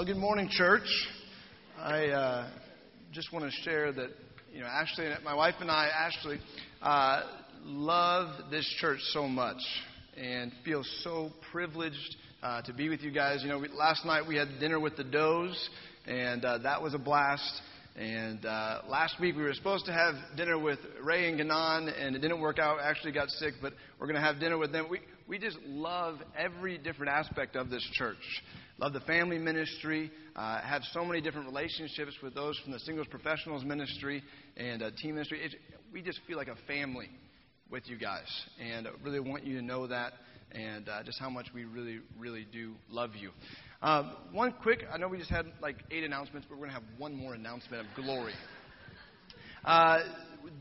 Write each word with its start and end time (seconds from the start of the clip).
Well, 0.00 0.06
good 0.06 0.16
morning, 0.16 0.48
church. 0.50 0.88
I 1.78 2.06
uh, 2.06 2.48
just 3.12 3.34
want 3.34 3.44
to 3.44 3.50
share 3.64 3.92
that, 3.92 4.08
you 4.50 4.60
know, 4.60 4.66
Ashley 4.66 5.04
and 5.04 5.22
my 5.22 5.34
wife 5.34 5.56
and 5.60 5.70
I, 5.70 5.88
Ashley, 5.88 6.38
uh, 6.80 7.20
love 7.64 8.50
this 8.50 8.66
church 8.80 9.00
so 9.12 9.28
much 9.28 9.58
and 10.16 10.52
feel 10.64 10.84
so 11.04 11.28
privileged 11.52 12.16
uh, 12.42 12.62
to 12.62 12.72
be 12.72 12.88
with 12.88 13.02
you 13.02 13.10
guys. 13.10 13.40
You 13.42 13.50
know, 13.50 13.58
we, 13.58 13.68
last 13.68 14.06
night 14.06 14.26
we 14.26 14.36
had 14.36 14.48
dinner 14.58 14.80
with 14.80 14.96
the 14.96 15.04
Does, 15.04 15.68
and 16.06 16.46
uh, 16.46 16.56
that 16.62 16.80
was 16.80 16.94
a 16.94 16.98
blast. 16.98 17.60
And 17.94 18.46
uh, 18.46 18.80
last 18.88 19.20
week 19.20 19.36
we 19.36 19.42
were 19.42 19.52
supposed 19.52 19.84
to 19.84 19.92
have 19.92 20.14
dinner 20.34 20.58
with 20.58 20.78
Ray 21.02 21.28
and 21.28 21.38
Ganon, 21.38 21.92
and 22.00 22.16
it 22.16 22.20
didn't 22.20 22.40
work 22.40 22.58
out. 22.58 22.78
Actually 22.82 23.12
got 23.12 23.28
sick, 23.28 23.52
but 23.60 23.74
we're 23.98 24.06
going 24.06 24.18
to 24.18 24.26
have 24.26 24.40
dinner 24.40 24.56
with 24.56 24.72
them. 24.72 24.86
We, 24.88 25.00
we 25.28 25.38
just 25.38 25.58
love 25.66 26.20
every 26.38 26.78
different 26.78 27.12
aspect 27.12 27.54
of 27.54 27.68
this 27.68 27.86
church 27.92 28.16
love 28.80 28.94
the 28.94 29.00
family 29.00 29.36
ministry, 29.36 30.10
uh, 30.34 30.60
have 30.62 30.82
so 30.92 31.04
many 31.04 31.20
different 31.20 31.46
relationships 31.46 32.12
with 32.22 32.34
those 32.34 32.58
from 32.60 32.72
the 32.72 32.78
singles 32.80 33.06
professionals 33.10 33.62
ministry 33.62 34.22
and 34.56 34.82
uh, 34.82 34.90
team 35.02 35.14
ministry. 35.14 35.40
It, 35.42 35.54
we 35.92 36.00
just 36.00 36.20
feel 36.26 36.38
like 36.38 36.48
a 36.48 36.56
family 36.66 37.10
with 37.70 37.82
you 37.86 37.98
guys, 37.98 38.26
and 38.58 38.88
I 38.88 38.90
really 39.04 39.20
want 39.20 39.44
you 39.44 39.58
to 39.58 39.62
know 39.62 39.86
that 39.86 40.14
and 40.52 40.88
uh, 40.88 41.02
just 41.04 41.20
how 41.20 41.28
much 41.28 41.46
we 41.54 41.64
really, 41.64 42.00
really 42.18 42.46
do 42.50 42.72
love 42.88 43.10
you. 43.14 43.30
Um, 43.82 44.16
one 44.32 44.54
quick, 44.62 44.80
I 44.92 44.96
know 44.96 45.08
we 45.08 45.18
just 45.18 45.30
had 45.30 45.46
like 45.60 45.76
eight 45.90 46.02
announcements, 46.02 46.46
but 46.48 46.58
we're 46.58 46.66
going 46.66 46.74
to 46.76 46.80
have 46.80 46.98
one 46.98 47.14
more 47.14 47.34
announcement 47.34 47.86
of 47.86 48.02
glory. 48.02 48.32
Uh, 49.62 49.98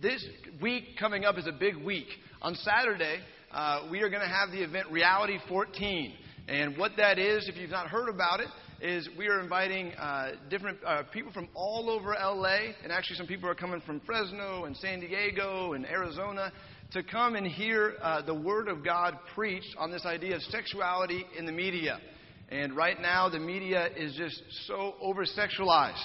this 0.02 0.24
week 0.62 0.84
coming 1.00 1.24
up 1.24 1.38
is 1.38 1.48
a 1.48 1.54
big 1.54 1.78
week. 1.78 2.08
On 2.42 2.54
Saturday, 2.54 3.20
uh, 3.52 3.88
we 3.90 4.02
are 4.02 4.10
going 4.10 4.22
to 4.22 4.28
have 4.28 4.52
the 4.52 4.62
event 4.62 4.92
Reality 4.92 5.40
14. 5.48 6.14
And 6.50 6.78
what 6.80 6.94
that 6.98 7.20
is, 7.20 7.48
if 7.48 7.58
you've 7.58 7.70
not 7.70 7.90
heard 7.90 8.10
about 8.10 8.40
it, 8.40 8.48
is 8.82 9.08
we 9.16 9.28
are 9.28 9.40
inviting 9.40 9.94
uh, 9.94 10.32
different 10.50 10.80
uh, 10.84 11.04
people 11.14 11.32
from 11.32 11.48
all 11.54 11.92
over 11.92 12.16
LA, 12.20 12.74
and 12.82 12.92
actually 12.92 13.18
some 13.18 13.28
people 13.28 13.48
are 13.48 13.54
coming 13.54 13.82
from 13.86 14.02
Fresno 14.04 14.64
and 14.66 14.76
San 14.78 15.00
Diego 15.00 15.74
and 15.74 15.86
Arizona 15.86 16.52
to 16.94 17.04
come 17.04 17.36
and 17.36 17.46
hear 17.46 17.98
uh, 18.02 18.24
the 18.24 18.34
Word 18.34 18.68
of 18.68 18.84
God 18.84 19.20
preached 19.36 19.76
on 19.78 19.92
this 19.92 20.08
idea 20.08 20.38
of 20.38 20.42
sexuality 20.44 21.24
in 21.38 21.46
the 21.46 21.52
media. 21.52 22.00
And 22.50 22.76
right 22.76 23.00
now, 23.00 23.30
the 23.30 23.38
media 23.38 23.90
is 23.96 24.16
just 24.16 24.42
so 24.66 24.96
over 25.00 25.26
sexualized. 25.26 26.02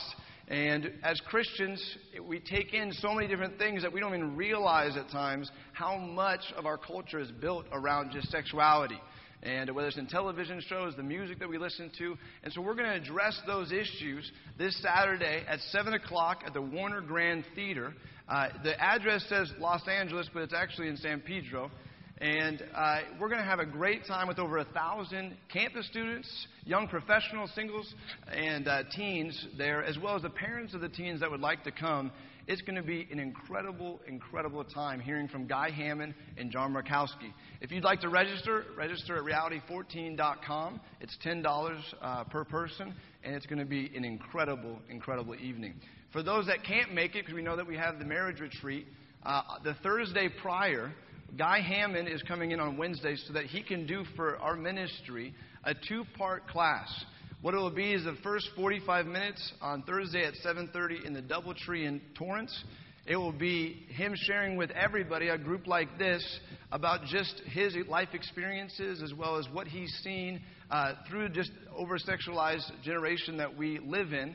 And 0.49 0.91
as 1.03 1.19
Christians, 1.23 1.83
we 2.29 2.39
take 2.39 2.75
in 2.75 2.93
so 2.93 3.15
many 3.15 3.29
different 3.29 3.57
things 3.57 3.81
that 3.81 3.91
we 3.91 3.99
don't 3.99 4.15
even 4.15 4.37
realize 4.37 4.95
at 4.99 5.09
times 5.09 5.51
how 5.73 5.97
much 5.97 6.43
of 6.55 6.67
our 6.67 6.77
culture 6.77 7.19
is 7.19 7.31
built 7.31 7.65
around 7.73 8.13
just 8.13 8.31
sexuality 8.31 8.99
and 9.45 9.71
whether 9.75 9.89
it's 9.89 9.99
in 9.99 10.07
television 10.07 10.61
shows, 10.69 10.95
the 10.97 11.03
music 11.03 11.39
that 11.39 11.49
we 11.49 11.59
listen 11.59 11.91
to. 11.99 12.17
And 12.43 12.53
so 12.53 12.63
we're 12.63 12.75
going 12.75 12.89
to 12.89 12.97
address 12.97 13.39
those 13.47 13.73
issues 13.73 14.31
this 14.59 14.81
Saturday 14.83 15.45
at 15.47 15.61
7 15.71 15.93
o'clock 15.93 16.43
at 16.47 16.55
the 16.55 16.63
Warner 16.63 17.03
Grand 17.03 17.45
Theater. 17.55 17.93
Uh, 18.29 18.49
the 18.63 18.81
address 18.83 19.25
says 19.29 19.53
Los 19.59 19.87
Angeles, 19.87 20.29
but 20.33 20.43
it's 20.43 20.55
actually 20.55 20.89
in 20.89 20.97
San 20.97 21.21
Pedro. 21.21 21.71
And 22.19 22.63
uh, 22.75 23.01
we're 23.21 23.29
going 23.29 23.41
to 23.41 23.47
have 23.47 23.59
a 23.59 23.67
great 23.67 24.07
time 24.07 24.29
with 24.29 24.39
over 24.39 24.59
a 24.59 24.65
thousand 24.65 25.37
campus 25.53 25.87
students, 25.89 26.47
young 26.65 26.89
professionals, 26.89 27.51
singles, 27.55 27.93
and 28.33 28.67
uh, 28.67 28.85
teens 28.97 29.49
there, 29.59 29.85
as 29.85 29.99
well 29.99 30.17
as 30.17 30.23
the 30.23 30.31
parents 30.31 30.75
of 30.75 30.81
the 30.81 30.89
teens 30.89 31.21
that 31.21 31.31
would 31.31 31.41
like 31.41 31.65
to 31.65 31.73
come 31.73 32.13
it's 32.47 32.63
going 32.63 32.77
to 32.77 32.83
be 32.83 33.09
an 33.11 33.19
incredible, 33.19 34.01
incredible 34.07 34.65
time 34.65 35.01
hearing 35.01 35.29
from 35.29 35.47
Guy 35.47 35.71
Hammond 35.71 36.15
and 36.37 36.51
John 36.51 36.73
Markowski. 36.73 37.33
If 37.61 37.71
you'd 37.71 37.85
like 37.85 38.01
to 38.01 38.09
register, 38.09 38.65
register 38.77 39.17
at 39.17 39.25
reality14.com. 39.25 40.81
It's 41.01 41.17
$10 41.25 41.77
uh, 42.03 42.25
per 42.25 42.45
person, 42.45 42.95
and 43.23 43.35
it's 43.35 43.47
going 43.47 43.61
to 43.61 43.65
be 43.65 43.91
an 43.97 44.05
incredible, 44.05 44.79
incredible 44.91 45.35
evening. 45.37 45.75
For 46.13 46.23
those 46.23 46.47
that 46.47 46.65
can't 46.65 46.93
make 46.93 47.15
it, 47.15 47.23
because 47.23 47.35
we 47.35 47.43
know 47.43 47.57
that 47.57 47.67
we 47.67 47.77
have 47.77 47.99
the 47.99 48.05
marriage 48.05 48.41
retreat, 48.41 48.87
uh, 49.25 49.43
the 49.65 49.75
Thursday 49.83 50.29
prior, 50.43 50.93
Guy 51.37 51.61
Hammond 51.61 52.09
is 52.09 52.23
coming 52.23 52.53
in 52.53 52.61
on 52.61 52.77
Wednesday 52.77 53.17
so 53.27 53.33
that 53.33 53.47
he 53.47 53.63
can 53.63 53.87
do 53.87 54.05
for 54.17 54.37
our 54.39 54.55
ministry 54.55 55.35
a 55.65 55.75
two 55.75 56.05
part 56.17 56.47
class. 56.47 57.05
What 57.45 57.53
it 57.53 57.59
will 57.59 57.69
be 57.69 57.93
is 57.93 58.05
the 58.05 58.17
first 58.23 58.49
45 58.57 59.05
minutes 59.05 59.53
on 59.61 59.83
Thursday 59.83 60.25
at 60.25 60.33
7:30 60.37 61.05
in 61.05 61.13
the 61.13 61.21
DoubleTree 61.21 61.85
in 61.85 62.01
Torrance. 62.15 62.65
It 63.05 63.17
will 63.17 63.33
be 63.33 63.85
him 63.91 64.15
sharing 64.17 64.57
with 64.57 64.71
everybody, 64.71 65.29
a 65.29 65.37
group 65.37 65.67
like 65.67 65.99
this, 65.99 66.25
about 66.73 67.05
just 67.05 67.41
his 67.41 67.77
life 67.87 68.09
experiences 68.15 69.03
as 69.03 69.13
well 69.13 69.37
as 69.37 69.47
what 69.51 69.69
he's 69.69 69.93
seen 70.03 70.41
uh, 70.71 70.95
through 71.07 71.29
just 71.29 71.51
over 71.77 71.99
sexualized 71.99 72.71
generation 72.83 73.37
that 73.37 73.55
we 73.55 73.79
live 73.79 74.15
in. 74.15 74.35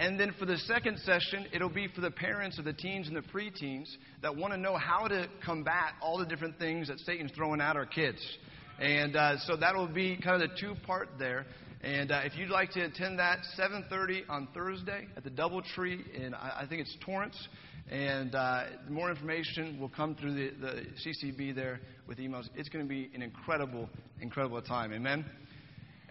And 0.00 0.18
then 0.18 0.32
for 0.38 0.46
the 0.46 0.56
second 0.56 0.98
session, 1.00 1.44
it'll 1.52 1.68
be 1.68 1.88
for 1.88 2.00
the 2.00 2.10
parents 2.10 2.58
of 2.58 2.64
the 2.64 2.72
teens 2.72 3.06
and 3.06 3.14
the 3.14 3.20
preteens 3.20 3.94
that 4.22 4.34
want 4.34 4.54
to 4.54 4.58
know 4.58 4.78
how 4.78 5.06
to 5.08 5.28
combat 5.44 5.92
all 6.00 6.16
the 6.16 6.24
different 6.24 6.58
things 6.58 6.88
that 6.88 7.00
Satan's 7.00 7.32
throwing 7.32 7.60
at 7.60 7.76
our 7.76 7.84
kids. 7.84 8.26
And 8.78 9.14
uh, 9.14 9.38
so 9.40 9.56
that 9.56 9.74
will 9.74 9.88
be 9.88 10.16
kind 10.16 10.42
of 10.42 10.48
the 10.48 10.56
two 10.58 10.74
part 10.86 11.10
there. 11.18 11.44
And 11.82 12.10
uh, 12.10 12.20
if 12.24 12.36
you'd 12.36 12.50
like 12.50 12.70
to 12.72 12.82
attend 12.82 13.18
that, 13.18 13.38
7:30 13.58 14.22
on 14.28 14.48
Thursday 14.54 15.06
at 15.16 15.24
the 15.24 15.30
DoubleTree 15.30 16.14
in 16.14 16.34
I, 16.34 16.62
I 16.62 16.66
think 16.66 16.80
it's 16.80 16.96
Torrance. 17.04 17.36
And 17.90 18.34
uh, 18.34 18.64
more 18.88 19.10
information 19.10 19.78
will 19.78 19.88
come 19.88 20.16
through 20.16 20.34
the, 20.34 20.50
the 20.60 20.82
CCB 21.04 21.54
there 21.54 21.80
with 22.08 22.18
emails. 22.18 22.48
It's 22.56 22.68
going 22.68 22.84
to 22.84 22.88
be 22.88 23.10
an 23.14 23.22
incredible, 23.22 23.88
incredible 24.20 24.60
time. 24.60 24.92
Amen. 24.92 25.24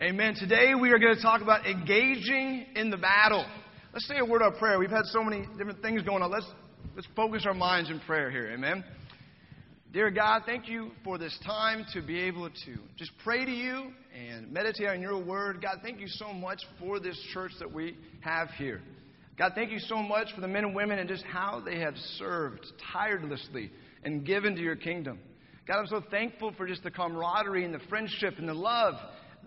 Amen. 0.01 0.35
Today 0.35 0.73
we 0.73 0.91
are 0.91 0.99
going 0.99 1.15
to 1.15 1.21
talk 1.21 1.41
about 1.41 1.65
engaging 1.65 2.65
in 2.75 2.89
the 2.89 2.97
battle. 2.97 3.45
Let's 3.91 4.07
say 4.07 4.19
a 4.19 4.25
word 4.25 4.41
of 4.41 4.55
prayer. 4.55 4.79
We've 4.79 4.89
had 4.89 5.05
so 5.05 5.23
many 5.23 5.45
different 5.57 5.81
things 5.81 6.01
going 6.03 6.21
on. 6.21 6.31
Let's 6.31 6.49
let's 6.95 7.07
focus 7.15 7.45
our 7.45 7.53
minds 7.53 7.89
in 7.89 7.99
prayer 8.01 8.29
here. 8.31 8.51
Amen. 8.53 8.83
Dear 9.95 10.11
God, 10.11 10.41
thank 10.45 10.67
you 10.67 10.91
for 11.05 11.17
this 11.17 11.39
time 11.45 11.85
to 11.93 12.01
be 12.01 12.19
able 12.23 12.49
to 12.49 12.77
just 12.97 13.11
pray 13.23 13.45
to 13.45 13.49
you 13.49 13.93
and 14.13 14.51
meditate 14.51 14.89
on 14.89 14.99
your 14.99 15.17
word. 15.17 15.61
God, 15.61 15.77
thank 15.81 16.01
you 16.01 16.09
so 16.09 16.33
much 16.33 16.61
for 16.81 16.99
this 16.99 17.17
church 17.33 17.53
that 17.59 17.73
we 17.73 17.95
have 18.19 18.49
here. 18.57 18.81
God, 19.37 19.53
thank 19.55 19.71
you 19.71 19.79
so 19.79 19.95
much 19.95 20.27
for 20.35 20.41
the 20.41 20.49
men 20.49 20.65
and 20.65 20.75
women 20.75 20.99
and 20.99 21.07
just 21.07 21.23
how 21.23 21.61
they 21.63 21.79
have 21.79 21.95
served 22.17 22.59
tirelessly 22.91 23.71
and 24.03 24.25
given 24.25 24.53
to 24.55 24.61
your 24.61 24.75
kingdom. 24.75 25.17
God, 25.65 25.79
I'm 25.79 25.87
so 25.87 26.01
thankful 26.11 26.51
for 26.57 26.67
just 26.67 26.83
the 26.83 26.91
camaraderie 26.91 27.63
and 27.63 27.73
the 27.73 27.79
friendship 27.87 28.33
and 28.37 28.49
the 28.49 28.53
love 28.53 28.95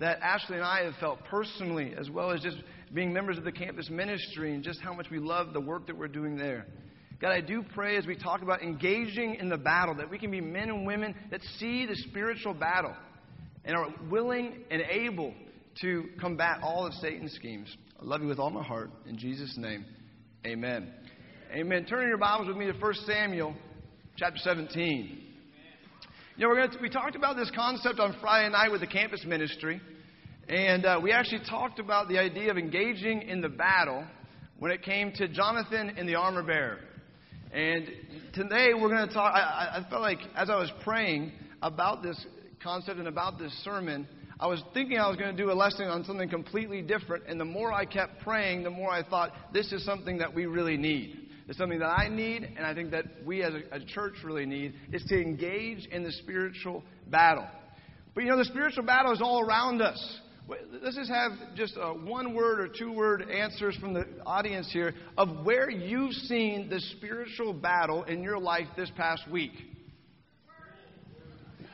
that 0.00 0.18
Ashley 0.22 0.56
and 0.56 0.64
I 0.64 0.82
have 0.84 0.94
felt 0.98 1.18
personally, 1.26 1.92
as 1.94 2.08
well 2.08 2.30
as 2.30 2.40
just 2.40 2.56
being 2.94 3.12
members 3.12 3.36
of 3.36 3.44
the 3.44 3.52
campus 3.52 3.90
ministry 3.90 4.54
and 4.54 4.64
just 4.64 4.80
how 4.80 4.94
much 4.94 5.10
we 5.10 5.18
love 5.18 5.52
the 5.52 5.60
work 5.60 5.86
that 5.88 5.98
we're 5.98 6.08
doing 6.08 6.38
there. 6.38 6.64
God, 7.20 7.32
I 7.32 7.40
do 7.40 7.64
pray 7.74 7.96
as 7.96 8.06
we 8.06 8.14
talk 8.16 8.42
about 8.42 8.62
engaging 8.62 9.36
in 9.36 9.48
the 9.48 9.56
battle 9.56 9.94
that 9.96 10.08
we 10.08 10.18
can 10.18 10.30
be 10.30 10.40
men 10.40 10.68
and 10.68 10.86
women 10.86 11.16
that 11.32 11.40
see 11.58 11.84
the 11.84 11.96
spiritual 11.96 12.54
battle 12.54 12.94
and 13.64 13.76
are 13.76 13.88
willing 14.08 14.62
and 14.70 14.82
able 14.82 15.34
to 15.80 16.04
combat 16.20 16.60
all 16.62 16.86
of 16.86 16.92
Satan's 16.94 17.32
schemes. 17.32 17.76
I 18.00 18.04
love 18.04 18.22
you 18.22 18.28
with 18.28 18.38
all 18.38 18.50
my 18.50 18.62
heart. 18.62 18.90
In 19.08 19.18
Jesus' 19.18 19.56
name, 19.58 19.84
amen. 20.46 20.92
Amen. 21.52 21.86
Turn 21.86 22.02
in 22.02 22.08
your 22.08 22.18
Bibles 22.18 22.46
with 22.46 22.56
me 22.56 22.66
to 22.66 22.72
1 22.72 22.94
Samuel 23.06 23.52
chapter 24.16 24.38
17. 24.38 25.24
You 26.36 26.44
know, 26.44 26.48
we're 26.50 26.56
going 26.56 26.70
to, 26.70 26.78
we 26.80 26.88
talked 26.88 27.16
about 27.16 27.34
this 27.34 27.50
concept 27.52 27.98
on 27.98 28.16
Friday 28.20 28.48
night 28.52 28.70
with 28.70 28.80
the 28.80 28.86
campus 28.86 29.24
ministry, 29.26 29.80
and 30.48 30.86
uh, 30.86 31.00
we 31.02 31.10
actually 31.10 31.40
talked 31.50 31.80
about 31.80 32.08
the 32.08 32.18
idea 32.18 32.52
of 32.52 32.58
engaging 32.58 33.22
in 33.22 33.40
the 33.40 33.48
battle 33.48 34.04
when 34.60 34.70
it 34.70 34.82
came 34.82 35.10
to 35.14 35.26
Jonathan 35.26 35.94
and 35.96 36.08
the 36.08 36.14
armor 36.14 36.44
bearer. 36.44 36.78
And 37.52 37.88
today 38.34 38.74
we're 38.74 38.90
going 38.90 39.08
to 39.08 39.14
talk. 39.14 39.34
I, 39.34 39.78
I 39.78 39.90
felt 39.90 40.02
like 40.02 40.18
as 40.36 40.50
I 40.50 40.56
was 40.56 40.70
praying 40.84 41.32
about 41.62 42.02
this 42.02 42.26
concept 42.62 42.98
and 42.98 43.08
about 43.08 43.38
this 43.38 43.52
sermon, 43.64 44.06
I 44.38 44.46
was 44.46 44.62
thinking 44.74 44.98
I 44.98 45.08
was 45.08 45.16
going 45.16 45.34
to 45.34 45.42
do 45.42 45.50
a 45.50 45.54
lesson 45.54 45.86
on 45.86 46.04
something 46.04 46.28
completely 46.28 46.82
different. 46.82 47.24
And 47.26 47.40
the 47.40 47.46
more 47.46 47.72
I 47.72 47.86
kept 47.86 48.20
praying, 48.20 48.64
the 48.64 48.70
more 48.70 48.90
I 48.90 49.02
thought 49.02 49.32
this 49.52 49.72
is 49.72 49.84
something 49.84 50.18
that 50.18 50.34
we 50.34 50.44
really 50.44 50.76
need. 50.76 51.28
It's 51.48 51.56
something 51.56 51.78
that 51.78 51.88
I 51.88 52.08
need, 52.08 52.42
and 52.44 52.66
I 52.66 52.74
think 52.74 52.90
that 52.90 53.04
we 53.24 53.42
as 53.42 53.54
a, 53.54 53.76
a 53.76 53.80
church 53.80 54.16
really 54.22 54.44
need, 54.44 54.74
is 54.92 55.02
to 55.04 55.18
engage 55.18 55.86
in 55.86 56.04
the 56.04 56.12
spiritual 56.12 56.84
battle. 57.06 57.46
But 58.14 58.24
you 58.24 58.30
know, 58.30 58.36
the 58.36 58.44
spiritual 58.44 58.84
battle 58.84 59.12
is 59.12 59.22
all 59.22 59.40
around 59.40 59.80
us. 59.80 60.20
Let's 60.82 60.96
just 60.96 61.10
have 61.10 61.32
just 61.56 61.76
a 61.76 61.92
one 61.92 62.34
word 62.34 62.60
or 62.60 62.68
two 62.68 62.90
word 62.90 63.28
answers 63.30 63.76
from 63.76 63.92
the 63.92 64.06
audience 64.24 64.70
here 64.72 64.94
of 65.18 65.44
where 65.44 65.68
you've 65.68 66.14
seen 66.14 66.70
the 66.70 66.80
spiritual 66.96 67.52
battle 67.52 68.04
in 68.04 68.22
your 68.22 68.38
life 68.38 68.66
this 68.74 68.90
past 68.96 69.28
week. 69.30 69.52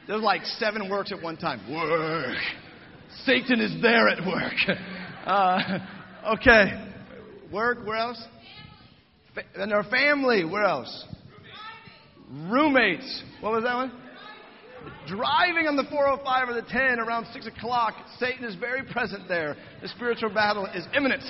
There's 0.09 0.23
like 0.23 0.45
seven 0.45 0.91
works 0.91 1.13
at 1.13 1.23
one 1.23 1.37
time. 1.37 1.61
Work. 1.73 2.37
Satan 3.25 3.61
is 3.61 3.81
there 3.81 4.09
at 4.09 4.27
work. 4.27 4.55
Uh, 5.25 5.79
okay. 6.35 6.87
Work. 7.51 7.87
Where 7.87 7.97
else? 7.97 8.23
and 9.57 9.73
our 9.73 9.85
family. 9.85 10.45
Where 10.45 10.65
else? 10.65 11.07
Roommates. 12.31 13.23
What 13.41 13.53
was 13.53 13.65
that 13.65 13.75
one? 13.75 14.04
Driving 15.07 15.67
on 15.67 15.77
the 15.77 15.85
405 15.91 16.49
or 16.49 16.55
the 16.55 16.67
10 16.69 16.99
around 16.99 17.27
6 17.33 17.47
o'clock, 17.47 17.95
Satan 18.19 18.45
is 18.45 18.55
very 18.57 18.83
present 18.85 19.29
there. 19.29 19.57
The 19.83 19.89
spiritual 19.89 20.31
battle 20.31 20.67
is 20.67 20.87
imminent. 20.95 21.23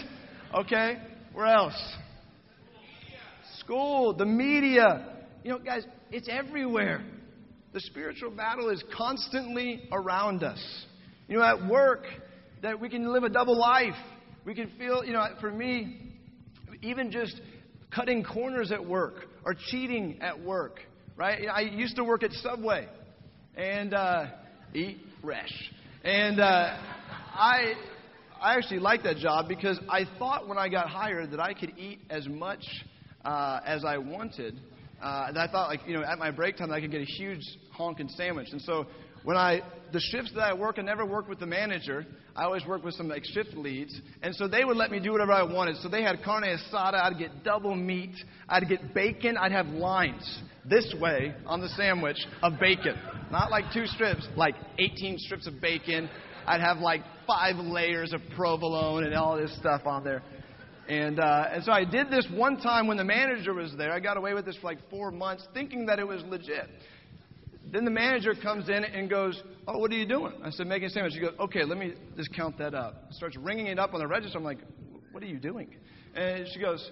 Okay? 0.55 0.99
Where 1.33 1.47
else? 1.47 1.75
School, 3.59 4.15
the 4.15 4.27
media. 4.27 5.25
You 5.43 5.53
know, 5.53 5.59
guys, 5.59 5.85
it's 6.11 6.29
everywhere. 6.31 7.03
The 7.73 7.81
spiritual 7.81 8.31
battle 8.31 8.71
is 8.71 8.83
constantly 8.97 9.89
around 9.91 10.45
us. 10.45 10.87
You 11.29 11.39
know, 11.39 11.45
at 11.45 11.67
work, 11.67 12.05
that 12.63 12.81
we 12.81 12.89
can 12.89 13.13
live 13.13 13.25
a 13.25 13.29
double 13.29 13.59
life. 13.59 13.95
We 14.45 14.55
can 14.55 14.71
feel, 14.79 15.05
you 15.05 15.13
know, 15.13 15.27
for 15.41 15.51
me, 15.51 16.13
even 16.83 17.11
just 17.11 17.41
cutting 17.95 18.25
corners 18.25 18.73
at 18.73 18.85
work 18.85 19.27
or 19.45 19.55
cheating 19.55 20.19
at 20.21 20.41
work, 20.41 20.81
right? 21.17 21.47
I 21.53 21.61
used 21.61 21.97
to 21.97 22.05
work 22.05 22.23
at 22.23 22.33
Subway 22.33 22.89
and 23.57 23.95
uh, 23.95 24.27
eat 24.75 24.99
fresh. 25.23 25.53
And 26.03 26.41
uh, 26.41 26.77
I, 27.35 27.75
I 28.41 28.55
actually 28.57 28.81
liked 28.81 29.05
that 29.05 29.17
job 29.17 29.49
because 29.49 29.79
I 29.89 30.05
thought 30.19 30.49
when 30.49 30.59
I 30.59 30.69
got 30.69 30.89
hired 30.89 31.31
that 31.31 31.41
I 31.41 31.55
could 31.55 31.73
eat 31.79 32.01
as 32.11 32.29
much 32.29 32.65
uh, 33.25 33.61
as 33.65 33.85
I 33.85 33.99
wanted. 33.99 34.61
Uh, 35.03 35.27
and 35.29 35.39
I 35.39 35.47
thought, 35.49 35.69
like, 35.69 35.81
you 35.87 35.95
know, 35.95 36.05
at 36.05 36.19
my 36.19 36.31
break 36.31 36.57
time, 36.57 36.71
I 36.71 36.81
could 36.81 36.91
get 36.91 37.01
a 37.01 37.05
huge 37.05 37.43
honking 37.73 38.09
sandwich. 38.09 38.49
And 38.53 38.61
so 38.63 38.87
when 39.25 39.37
I, 39.37 39.63
the 39.93 40.01
shifts 40.01 40.33
that 40.35 40.43
I 40.43 40.55
work, 40.55 40.77
I 40.79 40.83
never 40.83 41.05
worked 41.05 41.29
with 41.29 41.41
the 41.41 41.47
manager. 41.47 42.07
I 42.37 42.45
always 42.45 42.65
worked 42.67 42.85
with 42.85 42.95
some 42.95 43.09
like 43.09 43.25
shift 43.25 43.55
leads. 43.55 43.99
And 44.23 44.35
so 44.37 44.47
they 44.47 44.65
would 44.65 44.77
let 44.77 44.91
me 44.91 45.01
do 45.01 45.13
whatever 45.13 45.33
I 45.33 45.43
wanted. 45.43 45.77
So 45.79 45.89
they 45.89 46.03
had 46.03 46.23
carne 46.23 46.45
asada. 46.45 47.03
I'd 47.03 47.19
get 47.19 47.43
double 47.43 47.75
meat. 47.75 48.15
I'd 48.49 48.69
get 48.69 48.95
bacon. 48.95 49.37
I'd 49.37 49.53
have 49.53 49.67
lines 49.69 50.43
this 50.69 50.95
way 51.01 51.35
on 51.47 51.61
the 51.61 51.69
sandwich 51.71 52.19
of 52.43 52.55
bacon. 52.61 52.99
Not 53.31 53.51
like 53.51 53.65
two 53.73 53.87
strips, 53.87 54.27
like 54.37 54.55
18 54.79 55.19
strips 55.19 55.47
of 55.47 55.61
bacon. 55.61 56.09
I'd 56.47 56.61
have 56.61 56.79
like 56.79 57.03
five 57.27 57.57
layers 57.57 58.13
of 58.13 58.21
provolone 58.37 59.05
and 59.05 59.15
all 59.15 59.37
this 59.37 59.57
stuff 59.57 59.83
on 59.87 60.05
there. 60.05 60.23
And, 60.89 61.19
uh, 61.19 61.49
and 61.51 61.65
so 61.65 61.73
I 61.73 61.85
did 61.85 62.11
this 62.11 62.27
one 62.35 62.59
time 62.59 62.87
when 62.87 62.99
the 62.99 63.05
manager 63.05 63.55
was 63.55 63.73
there. 63.79 63.91
I 63.91 64.01
got 64.01 64.19
away 64.19 64.35
with 64.35 64.45
this 64.45 64.57
for 64.57 64.67
like 64.67 64.79
four 64.91 65.11
months 65.11 65.47
thinking 65.55 65.87
that 65.87 65.99
it 65.99 66.07
was 66.07 66.23
legit. 66.25 66.69
Then 67.75 67.85
the 67.85 67.91
manager 67.91 68.35
comes 68.41 68.69
in 68.69 68.85
and 68.85 69.11
goes, 69.11 69.43
Oh, 69.67 69.79
what 69.79 69.91
are 69.91 69.97
you 69.97 70.07
doing? 70.07 70.33
I 70.45 70.51
said, 70.51 70.69
Making 70.69 70.87
a 70.87 70.91
sandwich. 70.91 71.15
She 71.15 71.21
goes, 71.21 71.35
Okay, 71.41 71.65
let 71.65 71.77
me 71.77 71.95
just 72.17 72.33
count 72.33 72.57
that 72.59 72.73
up. 72.73 73.09
Starts 73.11 73.37
ringing 73.37 73.67
it 73.67 73.81
up 73.81 73.95
on 73.95 73.99
the 73.99 74.07
register. 74.07 74.39
I'm 74.39 74.45
like, 74.45 74.61
What 75.11 75.25
are 75.25 75.27
you 75.27 75.41
doing? 75.41 75.75
And 76.15 76.47
she 76.55 76.61
goes, 76.61 76.89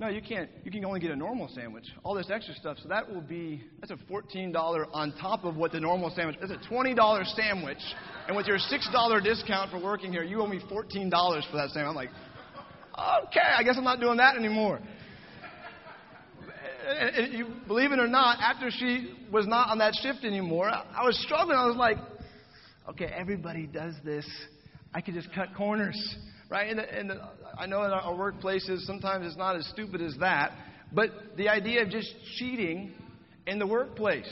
No, 0.00 0.08
you 0.08 0.22
can't. 0.26 0.48
You 0.64 0.70
can 0.70 0.82
only 0.86 0.98
get 0.98 1.10
a 1.10 1.16
normal 1.16 1.50
sandwich. 1.54 1.84
All 2.04 2.14
this 2.14 2.30
extra 2.30 2.54
stuff. 2.54 2.78
So 2.82 2.88
that 2.88 3.12
will 3.12 3.20
be, 3.20 3.64
that's 3.78 3.92
a 3.92 3.98
$14 4.10 4.86
on 4.94 5.12
top 5.20 5.44
of 5.44 5.56
what 5.56 5.72
the 5.72 5.80
normal 5.80 6.10
sandwich 6.16 6.38
It's 6.40 6.50
a 6.50 6.72
$20 6.72 7.26
sandwich. 7.36 7.76
And 8.28 8.34
with 8.34 8.46
your 8.46 8.56
$6 8.56 9.24
discount 9.24 9.70
for 9.70 9.78
working 9.78 10.10
here, 10.10 10.22
you 10.22 10.40
owe 10.40 10.46
me 10.46 10.58
$14 10.58 11.10
for 11.50 11.56
that 11.58 11.68
sandwich. 11.74 11.86
I'm 11.86 11.94
like, 11.94 12.10
Okay, 13.26 13.40
I 13.58 13.62
guess 13.62 13.74
I'm 13.76 13.84
not 13.84 14.00
doing 14.00 14.16
that 14.16 14.36
anymore 14.36 14.80
and 16.86 17.32
you 17.32 17.46
believe 17.66 17.92
it 17.92 17.98
or 17.98 18.06
not, 18.06 18.38
after 18.40 18.70
she 18.70 19.12
was 19.32 19.46
not 19.46 19.70
on 19.70 19.78
that 19.78 19.94
shift 20.02 20.24
anymore, 20.24 20.68
I 20.68 21.04
was 21.04 21.20
struggling. 21.22 21.56
I 21.56 21.66
was 21.66 21.76
like, 21.76 21.98
okay, 22.90 23.06
everybody 23.06 23.66
does 23.66 23.94
this. 24.04 24.26
I 24.94 25.00
could 25.00 25.14
just 25.14 25.32
cut 25.34 25.48
corners, 25.56 26.16
right? 26.48 26.70
And, 26.70 26.80
and 26.80 27.12
I 27.58 27.66
know 27.66 27.82
in 27.82 27.90
our 27.90 28.14
workplaces, 28.14 28.80
sometimes 28.86 29.26
it's 29.26 29.36
not 29.36 29.56
as 29.56 29.66
stupid 29.68 30.00
as 30.00 30.14
that. 30.20 30.52
But 30.92 31.10
the 31.36 31.48
idea 31.48 31.82
of 31.82 31.90
just 31.90 32.12
cheating 32.38 32.92
in 33.46 33.58
the 33.58 33.66
workplace, 33.66 34.30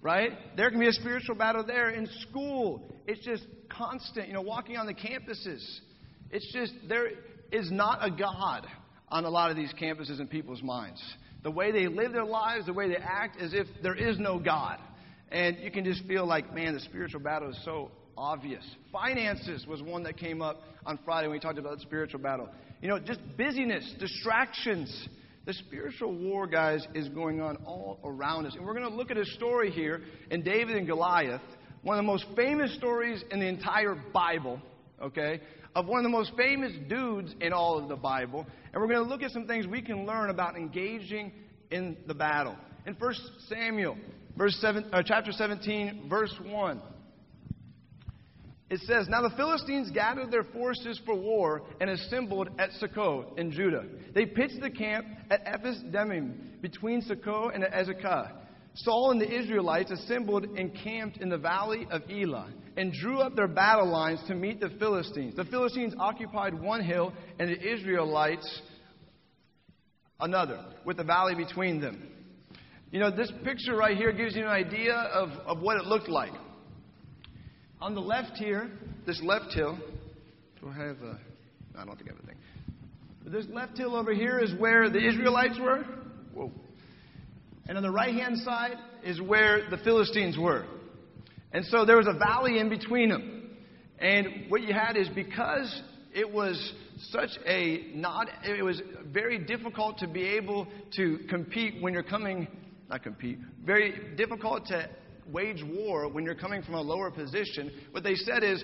right? 0.00 0.32
There 0.56 0.70
can 0.70 0.80
be 0.80 0.88
a 0.88 0.92
spiritual 0.92 1.36
battle 1.36 1.64
there 1.64 1.90
in 1.90 2.08
school. 2.28 2.82
It's 3.06 3.24
just 3.24 3.44
constant, 3.68 4.28
you 4.28 4.34
know, 4.34 4.42
walking 4.42 4.76
on 4.76 4.86
the 4.86 4.94
campuses. 4.94 5.62
It's 6.30 6.50
just, 6.52 6.72
there 6.88 7.08
is 7.52 7.70
not 7.70 7.98
a 8.00 8.10
God 8.10 8.66
on 9.08 9.26
a 9.26 9.30
lot 9.30 9.50
of 9.50 9.56
these 9.56 9.72
campuses 9.78 10.20
in 10.20 10.26
people's 10.26 10.62
minds 10.62 11.02
the 11.42 11.50
way 11.50 11.72
they 11.72 11.88
live 11.88 12.12
their 12.12 12.24
lives, 12.24 12.66
the 12.66 12.72
way 12.72 12.88
they 12.88 12.96
act, 12.96 13.40
as 13.40 13.52
if 13.52 13.66
there 13.82 13.96
is 13.96 14.18
no 14.18 14.38
God. 14.38 14.78
And 15.30 15.58
you 15.60 15.70
can 15.70 15.84
just 15.84 16.04
feel 16.06 16.26
like, 16.26 16.54
man, 16.54 16.74
the 16.74 16.80
spiritual 16.80 17.20
battle 17.20 17.50
is 17.50 17.58
so 17.64 17.90
obvious. 18.16 18.64
Finances 18.92 19.66
was 19.66 19.82
one 19.82 20.02
that 20.04 20.16
came 20.16 20.42
up 20.42 20.62
on 20.84 20.98
Friday 21.04 21.28
when 21.28 21.36
we 21.36 21.40
talked 21.40 21.58
about 21.58 21.76
the 21.76 21.82
spiritual 21.82 22.20
battle. 22.20 22.48
You 22.80 22.88
know, 22.88 22.98
just 22.98 23.20
busyness, 23.36 23.94
distractions. 23.98 25.08
The 25.44 25.54
spiritual 25.54 26.12
war, 26.12 26.46
guys, 26.46 26.86
is 26.94 27.08
going 27.08 27.40
on 27.40 27.56
all 27.64 27.98
around 28.04 28.46
us. 28.46 28.54
And 28.54 28.64
we're 28.64 28.74
going 28.74 28.88
to 28.88 28.94
look 28.94 29.10
at 29.10 29.16
a 29.16 29.24
story 29.24 29.70
here 29.70 30.02
in 30.30 30.42
David 30.42 30.76
and 30.76 30.86
Goliath, 30.86 31.40
one 31.82 31.98
of 31.98 32.04
the 32.04 32.06
most 32.06 32.26
famous 32.36 32.72
stories 32.76 33.24
in 33.30 33.40
the 33.40 33.48
entire 33.48 33.96
Bible, 34.12 34.60
okay? 35.02 35.40
Of 35.74 35.86
one 35.86 36.00
of 36.00 36.04
the 36.04 36.16
most 36.16 36.32
famous 36.36 36.72
dudes 36.88 37.34
in 37.40 37.52
all 37.52 37.78
of 37.78 37.88
the 37.88 37.96
Bible. 37.96 38.46
And 38.72 38.80
we're 38.80 38.88
going 38.88 39.04
to 39.04 39.08
look 39.08 39.22
at 39.22 39.30
some 39.30 39.46
things 39.46 39.66
we 39.66 39.82
can 39.82 40.06
learn 40.06 40.30
about 40.30 40.56
engaging 40.56 41.32
in 41.70 41.96
the 42.06 42.14
battle. 42.14 42.56
In 42.86 42.94
1 42.94 43.14
Samuel, 43.48 43.96
verse 44.36 44.56
seven, 44.60 44.86
uh, 44.92 45.02
chapter 45.04 45.32
17, 45.32 46.06
verse 46.08 46.34
1, 46.44 46.82
it 48.70 48.80
says, 48.86 49.06
Now 49.08 49.20
the 49.20 49.36
Philistines 49.36 49.90
gathered 49.90 50.30
their 50.30 50.44
forces 50.44 51.00
for 51.04 51.14
war 51.14 51.62
and 51.80 51.90
assembled 51.90 52.48
at 52.58 52.70
Sokoh 52.80 53.38
in 53.38 53.50
Judah. 53.52 53.84
They 54.14 54.24
pitched 54.24 54.60
the 54.60 54.70
camp 54.70 55.06
at 55.30 55.42
Ephes 55.44 55.78
Dammim 55.92 56.52
between 56.62 57.02
Sokoh 57.02 57.54
and 57.54 57.64
Azekah. 57.64 58.32
Saul 58.74 59.10
and 59.10 59.20
the 59.20 59.30
Israelites 59.30 59.90
assembled 59.90 60.44
and 60.44 60.74
camped 60.74 61.18
in 61.18 61.28
the 61.28 61.36
valley 61.36 61.86
of 61.90 62.02
Elah 62.10 62.48
and 62.76 62.92
drew 62.92 63.18
up 63.18 63.34
their 63.36 63.48
battle 63.48 63.90
lines 63.90 64.20
to 64.28 64.34
meet 64.34 64.60
the 64.60 64.70
Philistines. 64.78 65.34
The 65.36 65.44
Philistines 65.44 65.94
occupied 65.98 66.60
one 66.60 66.82
hill 66.82 67.12
and 67.38 67.50
the 67.50 67.72
Israelites 67.72 68.60
another, 70.20 70.64
with 70.84 70.96
the 70.96 71.04
valley 71.04 71.34
between 71.34 71.80
them. 71.80 72.08
You 72.90 73.00
know, 73.00 73.10
this 73.10 73.32
picture 73.44 73.74
right 73.74 73.96
here 73.96 74.12
gives 74.12 74.36
you 74.36 74.42
an 74.42 74.48
idea 74.48 74.94
of, 74.94 75.30
of 75.46 75.60
what 75.60 75.76
it 75.78 75.84
looked 75.84 76.08
like. 76.08 76.32
On 77.80 77.94
the 77.94 78.00
left 78.00 78.36
here, 78.36 78.70
this 79.06 79.20
left 79.24 79.52
hill, 79.52 79.78
do 80.60 80.68
I 80.68 80.86
have 80.86 80.96
don't 81.84 81.96
think 81.96 82.10
I 82.10 82.14
have 82.14 82.22
a 82.22 82.26
thing. 82.26 82.36
But 83.24 83.32
this 83.32 83.46
left 83.50 83.76
hill 83.76 83.96
over 83.96 84.12
here 84.12 84.38
is 84.38 84.54
where 84.58 84.88
the 84.88 85.04
Israelites 85.04 85.58
were. 85.58 85.84
Whoa. 86.34 86.52
And 87.68 87.76
on 87.76 87.82
the 87.82 87.90
right 87.90 88.14
hand 88.14 88.38
side 88.38 88.76
is 89.04 89.20
where 89.20 89.68
the 89.70 89.78
Philistines 89.78 90.38
were. 90.38 90.64
And 91.52 91.64
so 91.66 91.84
there 91.84 91.96
was 91.96 92.06
a 92.06 92.18
valley 92.18 92.58
in 92.58 92.68
between 92.68 93.10
them. 93.10 93.50
And 93.98 94.50
what 94.50 94.62
you 94.62 94.72
had 94.72 94.96
is 94.96 95.08
because 95.08 95.82
it 96.14 96.30
was 96.30 96.72
such 97.10 97.30
a 97.46 97.90
not, 97.94 98.28
it 98.44 98.62
was 98.62 98.80
very 99.06 99.38
difficult 99.38 99.98
to 99.98 100.06
be 100.06 100.24
able 100.24 100.66
to 100.96 101.20
compete 101.28 101.80
when 101.80 101.92
you're 101.92 102.02
coming, 102.02 102.48
not 102.90 103.02
compete, 103.02 103.38
very 103.64 104.14
difficult 104.16 104.66
to 104.66 104.88
wage 105.30 105.62
war 105.64 106.08
when 106.08 106.24
you're 106.24 106.34
coming 106.34 106.62
from 106.62 106.74
a 106.74 106.80
lower 106.80 107.10
position. 107.10 107.70
What 107.92 108.02
they 108.02 108.14
said 108.14 108.42
is, 108.42 108.62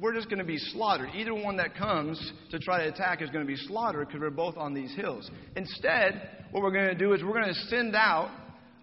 we're 0.00 0.12
just 0.12 0.28
going 0.28 0.40
to 0.40 0.44
be 0.44 0.58
slaughtered. 0.58 1.10
Either 1.14 1.32
one 1.32 1.56
that 1.56 1.76
comes 1.76 2.32
to 2.50 2.58
try 2.58 2.82
to 2.82 2.92
attack 2.92 3.22
is 3.22 3.30
going 3.30 3.46
to 3.46 3.50
be 3.50 3.56
slaughtered 3.56 4.08
because 4.08 4.20
we're 4.20 4.30
both 4.30 4.56
on 4.56 4.74
these 4.74 4.92
hills. 4.94 5.30
Instead, 5.56 6.28
what 6.50 6.62
we're 6.62 6.72
going 6.72 6.88
to 6.88 6.94
do 6.96 7.12
is 7.12 7.22
we're 7.22 7.32
going 7.32 7.46
to 7.46 7.60
send 7.68 7.94
out 7.94 8.28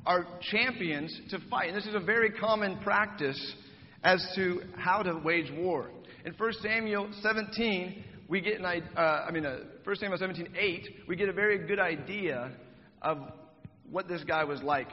our 0.05 0.25
champions 0.51 1.15
to 1.29 1.39
fight. 1.49 1.69
And 1.69 1.77
this 1.77 1.85
is 1.85 1.95
a 1.95 1.99
very 1.99 2.31
common 2.31 2.79
practice 2.79 3.39
as 4.03 4.25
to 4.35 4.61
how 4.77 5.03
to 5.03 5.19
wage 5.23 5.51
war. 5.51 5.91
In 6.25 6.33
1 6.33 6.53
Samuel 6.61 7.09
17, 7.21 8.03
we 8.27 8.41
get 8.41 8.59
an 8.59 8.65
uh, 8.65 8.99
I 8.99 9.31
mean, 9.31 9.45
uh, 9.45 9.59
1 9.83 9.95
Samuel 9.97 10.17
17, 10.17 10.55
8, 10.57 10.87
we 11.07 11.15
get 11.15 11.29
a 11.29 11.33
very 11.33 11.67
good 11.67 11.79
idea 11.79 12.51
of 13.01 13.17
what 13.89 14.07
this 14.07 14.23
guy 14.23 14.43
was 14.43 14.61
like. 14.61 14.87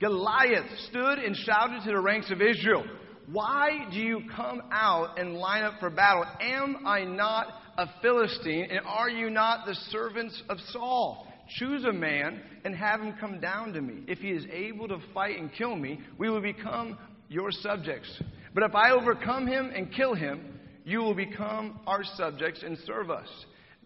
Goliath 0.00 0.66
stood 0.88 1.18
and 1.18 1.36
shouted 1.36 1.82
to 1.84 1.90
the 1.90 2.00
ranks 2.00 2.30
of 2.30 2.40
Israel, 2.40 2.84
Why 3.30 3.86
do 3.90 3.98
you 3.98 4.22
come 4.34 4.62
out 4.70 5.18
and 5.18 5.34
line 5.34 5.64
up 5.64 5.74
for 5.80 5.90
battle? 5.90 6.24
Am 6.40 6.86
I 6.86 7.04
not 7.04 7.48
a 7.78 7.86
Philistine, 8.02 8.68
and 8.70 8.80
are 8.86 9.10
you 9.10 9.30
not 9.30 9.66
the 9.66 9.74
servants 9.90 10.42
of 10.48 10.58
Saul? 10.70 11.25
Choose 11.48 11.84
a 11.84 11.92
man 11.92 12.40
and 12.64 12.74
have 12.74 13.00
him 13.00 13.14
come 13.20 13.40
down 13.40 13.72
to 13.72 13.80
me. 13.80 14.02
If 14.08 14.18
he 14.18 14.30
is 14.30 14.44
able 14.52 14.88
to 14.88 14.98
fight 15.14 15.38
and 15.38 15.52
kill 15.52 15.76
me, 15.76 16.00
we 16.18 16.28
will 16.28 16.40
become 16.40 16.98
your 17.28 17.50
subjects. 17.50 18.10
But 18.54 18.64
if 18.64 18.74
I 18.74 18.90
overcome 18.90 19.46
him 19.46 19.70
and 19.74 19.92
kill 19.94 20.14
him, 20.14 20.58
you 20.84 21.00
will 21.00 21.14
become 21.14 21.80
our 21.86 22.02
subjects 22.16 22.62
and 22.62 22.78
serve 22.86 23.10
us. 23.10 23.28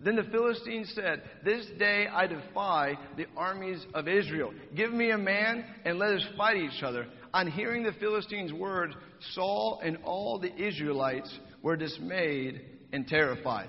Then 0.03 0.17
the 0.17 0.25
Philistines 0.25 0.93
said, 0.95 1.23
This 1.45 1.67
day 1.79 2.07
I 2.11 2.27
defy 2.27 2.99
the 3.17 3.27
armies 3.37 3.85
of 3.95 4.09
Israel. 4.09 4.53
Give 4.75 4.93
me 4.93 5.11
a 5.11 5.19
man 5.19 5.65
and 5.85 5.99
let 5.99 6.13
us 6.15 6.25
fight 6.37 6.57
each 6.57 6.83
other. 6.83 7.07
On 7.35 7.51
hearing 7.51 7.83
the 7.83 7.93
Philistines' 7.93 8.53
words, 8.53 8.95
Saul 9.35 9.81
and 9.85 9.99
all 10.05 10.39
the 10.39 10.55
Israelites 10.57 11.39
were 11.63 11.77
dismayed 11.77 12.63
and 12.93 13.07
terrified. 13.07 13.69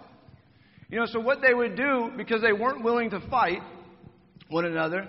You 0.89 0.99
know, 0.99 1.05
so 1.05 1.19
what 1.19 1.41
they 1.41 1.53
would 1.53 1.75
do, 1.75 2.11
because 2.15 2.41
they 2.41 2.53
weren't 2.53 2.83
willing 2.83 3.09
to 3.11 3.19
fight 3.29 3.61
one 4.51 4.65
another, 4.65 5.07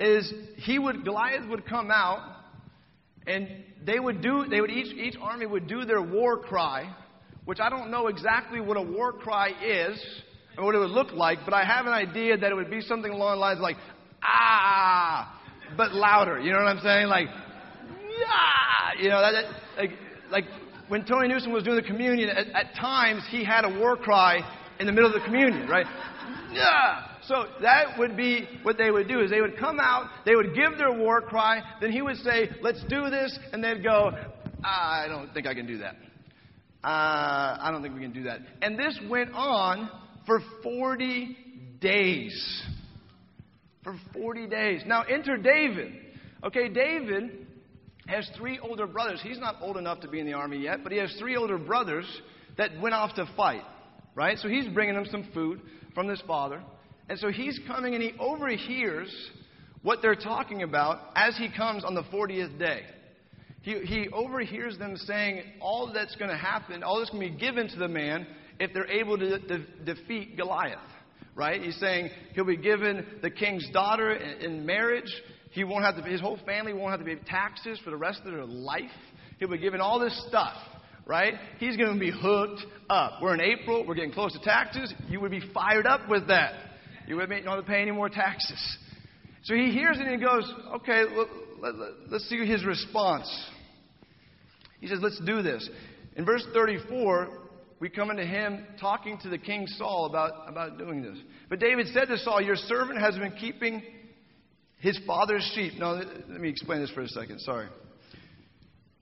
is 0.00 0.32
he 0.56 0.78
would, 0.78 1.04
Goliath 1.04 1.48
would 1.48 1.64
come 1.66 1.90
out 1.90 2.36
And 3.28 3.46
they 3.84 4.00
would 4.00 4.22
do, 4.22 4.46
they 4.48 4.60
would 4.60 4.70
each, 4.70 4.94
each 4.96 5.14
army 5.20 5.44
would 5.44 5.66
do 5.66 5.84
their 5.84 6.00
war 6.00 6.38
cry, 6.38 6.90
which 7.44 7.60
I 7.60 7.68
don't 7.68 7.90
know 7.90 8.06
exactly 8.06 8.60
what 8.60 8.76
a 8.78 8.82
war 8.82 9.12
cry 9.12 9.50
is 9.62 10.02
or 10.56 10.64
what 10.64 10.74
it 10.74 10.78
would 10.78 10.90
look 10.90 11.12
like, 11.12 11.40
but 11.44 11.52
I 11.52 11.62
have 11.64 11.86
an 11.86 11.92
idea 11.92 12.38
that 12.38 12.50
it 12.50 12.54
would 12.54 12.70
be 12.70 12.80
something 12.80 13.12
along 13.12 13.36
the 13.36 13.40
lines 13.40 13.60
like, 13.60 13.76
ah, 14.22 15.40
but 15.76 15.92
louder. 15.92 16.40
You 16.40 16.52
know 16.52 16.58
what 16.58 16.68
I'm 16.68 16.80
saying? 16.80 17.08
Like, 17.08 17.28
yeah, 17.28 19.02
you 19.02 19.10
know, 19.10 19.20
that, 19.20 19.32
that, 19.32 19.44
like, 19.76 19.90
like 20.30 20.44
when 20.88 21.04
Tony 21.04 21.28
Newsom 21.28 21.52
was 21.52 21.64
doing 21.64 21.76
the 21.76 21.82
communion, 21.82 22.30
at, 22.30 22.46
at 22.48 22.74
times 22.74 23.22
he 23.30 23.44
had 23.44 23.66
a 23.66 23.78
war 23.78 23.96
cry 23.96 24.40
in 24.80 24.86
the 24.86 24.92
middle 24.92 25.14
of 25.14 25.20
the 25.20 25.24
communion, 25.24 25.68
right? 25.68 25.86
Yeah. 26.50 27.07
So 27.28 27.44
that 27.60 27.98
would 27.98 28.16
be 28.16 28.48
what 28.62 28.78
they 28.78 28.90
would 28.90 29.06
do 29.06 29.20
is 29.20 29.30
they 29.30 29.42
would 29.42 29.58
come 29.58 29.78
out, 29.78 30.08
they 30.24 30.34
would 30.34 30.54
give 30.54 30.78
their 30.78 30.92
war 30.92 31.20
cry, 31.20 31.60
then 31.78 31.92
he 31.92 32.00
would 32.00 32.16
say, 32.16 32.48
"Let's 32.62 32.82
do 32.84 33.10
this," 33.10 33.38
and 33.52 33.62
they'd 33.62 33.82
go, 33.82 34.16
"I 34.64 35.06
don't 35.08 35.32
think 35.34 35.46
I 35.46 35.52
can 35.52 35.66
do 35.66 35.78
that. 35.78 35.96
Uh, 36.82 37.58
I 37.60 37.68
don't 37.70 37.82
think 37.82 37.94
we 37.94 38.00
can 38.00 38.12
do 38.12 38.22
that." 38.22 38.40
And 38.62 38.78
this 38.78 38.98
went 39.10 39.34
on 39.34 39.90
for 40.24 40.40
40 40.62 41.36
days. 41.80 42.64
For 43.84 43.94
40 44.14 44.46
days. 44.46 44.82
Now 44.86 45.02
enter 45.02 45.36
David. 45.36 45.92
Okay, 46.44 46.68
David 46.70 47.46
has 48.06 48.26
three 48.36 48.58
older 48.58 48.86
brothers. 48.86 49.20
He's 49.20 49.38
not 49.38 49.56
old 49.60 49.76
enough 49.76 50.00
to 50.00 50.08
be 50.08 50.18
in 50.18 50.24
the 50.24 50.32
army 50.32 50.58
yet, 50.58 50.82
but 50.82 50.92
he 50.92 50.98
has 50.98 51.14
three 51.18 51.36
older 51.36 51.58
brothers 51.58 52.06
that 52.56 52.80
went 52.80 52.94
off 52.94 53.14
to 53.16 53.26
fight, 53.36 53.64
right? 54.14 54.38
So 54.38 54.48
he's 54.48 54.66
bringing 54.68 54.94
them 54.94 55.04
some 55.10 55.24
food 55.34 55.60
from 55.94 56.08
his 56.08 56.22
father. 56.22 56.62
And 57.08 57.18
so 57.18 57.30
he's 57.30 57.58
coming 57.66 57.94
and 57.94 58.02
he 58.02 58.12
overhears 58.18 59.14
what 59.82 60.02
they're 60.02 60.14
talking 60.14 60.62
about 60.62 61.00
as 61.14 61.36
he 61.36 61.48
comes 61.54 61.84
on 61.84 61.94
the 61.94 62.02
40th 62.04 62.58
day. 62.58 62.82
He, 63.62 63.80
he 63.80 64.08
overhears 64.10 64.78
them 64.78 64.96
saying 64.96 65.42
all 65.60 65.92
that's 65.92 66.16
going 66.16 66.30
to 66.30 66.36
happen, 66.36 66.82
all 66.82 66.98
that's 66.98 67.10
going 67.10 67.26
to 67.26 67.34
be 67.34 67.40
given 67.40 67.68
to 67.68 67.76
the 67.76 67.88
man 67.88 68.26
if 68.58 68.72
they're 68.72 68.90
able 68.90 69.18
to 69.18 69.38
de- 69.38 69.84
defeat 69.84 70.36
Goliath. 70.36 70.78
Right? 71.34 71.62
He's 71.62 71.78
saying 71.78 72.10
he'll 72.34 72.44
be 72.44 72.56
given 72.56 73.06
the 73.22 73.30
king's 73.30 73.68
daughter 73.72 74.12
in, 74.12 74.42
in 74.42 74.66
marriage. 74.66 75.12
He 75.52 75.64
won't 75.64 75.84
have 75.84 75.96
to, 75.96 76.02
his 76.02 76.20
whole 76.20 76.38
family 76.44 76.72
won't 76.72 76.90
have 76.90 77.00
to 77.00 77.06
pay 77.06 77.20
taxes 77.26 77.78
for 77.84 77.90
the 77.90 77.96
rest 77.96 78.20
of 78.24 78.32
their 78.32 78.44
life. 78.44 78.82
He'll 79.38 79.50
be 79.50 79.58
given 79.58 79.80
all 79.80 80.00
this 80.00 80.26
stuff, 80.28 80.56
right? 81.06 81.34
He's 81.58 81.76
going 81.76 81.94
to 81.94 82.00
be 82.00 82.10
hooked 82.10 82.64
up. 82.90 83.22
We're 83.22 83.34
in 83.34 83.40
April. 83.40 83.86
We're 83.86 83.94
getting 83.94 84.12
close 84.12 84.32
to 84.32 84.40
taxes. 84.40 84.92
You 85.08 85.20
would 85.20 85.30
be 85.30 85.42
fired 85.54 85.86
up 85.86 86.08
with 86.08 86.26
that. 86.26 86.54
You 87.08 87.16
with 87.16 87.30
me? 87.30 87.38
You 87.38 87.44
don't 87.44 87.56
have 87.56 87.64
to 87.64 87.70
pay 87.70 87.80
any 87.80 87.90
more 87.90 88.10
taxes. 88.10 88.78
So 89.44 89.54
he 89.54 89.70
hears 89.70 89.96
it 89.98 90.06
and 90.06 90.20
he 90.20 90.24
goes, 90.24 90.52
okay, 90.76 91.04
let, 91.62 91.74
let, 92.10 92.20
see 92.22 92.44
his 92.46 92.66
response. 92.66 93.28
He 94.80 94.88
says, 94.88 94.98
let's 95.00 95.18
do 95.24 95.40
this. 95.40 95.68
In 96.16 96.26
verse 96.26 96.44
34, 96.52 97.28
we 97.80 97.88
come 97.88 98.10
into 98.10 98.26
him 98.26 98.66
talking 98.78 99.18
to 99.22 99.30
the 99.30 99.38
king 99.38 99.66
Saul 99.66 100.04
about, 100.04 100.48
about 100.48 100.76
doing 100.76 101.00
this. 101.00 101.16
But 101.48 101.60
David 101.60 101.86
said 101.94 102.08
to 102.08 102.18
Saul, 102.18 102.42
Your 102.42 102.56
servant 102.56 103.00
has 103.00 103.16
been 103.16 103.32
keeping 103.32 103.82
his 104.78 104.98
father's 105.06 105.50
sheep. 105.54 105.74
Now, 105.78 105.92
let 105.92 106.28
me 106.28 106.48
explain 106.48 106.80
this 106.80 106.90
for 106.90 107.00
a 107.00 107.08
second. 107.08 107.40
Sorry. 107.40 107.68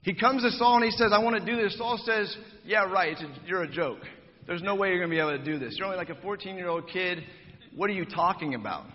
He 0.03 0.13
comes 0.13 0.43
to 0.43 0.51
Saul 0.51 0.77
and 0.77 0.85
he 0.85 0.91
says, 0.91 1.11
I 1.11 1.21
want 1.21 1.43
to 1.43 1.45
do 1.45 1.61
this. 1.61 1.77
Saul 1.77 1.99
says, 2.05 2.35
Yeah, 2.63 2.83
right. 2.83 3.17
A, 3.17 3.47
you're 3.47 3.63
a 3.63 3.69
joke. 3.69 3.99
There's 4.45 4.61
no 4.61 4.75
way 4.75 4.89
you're 4.89 4.99
going 4.99 5.09
to 5.09 5.15
be 5.15 5.19
able 5.19 5.37
to 5.37 5.43
do 5.43 5.59
this. 5.59 5.75
You're 5.77 5.87
only 5.87 5.97
like 5.97 6.09
a 6.09 6.21
14 6.21 6.55
year 6.55 6.69
old 6.69 6.87
kid. 6.87 7.23
What 7.77 7.91
are 7.91 7.93
you 7.93 8.05
talking 8.05 8.55
about? 8.55 8.85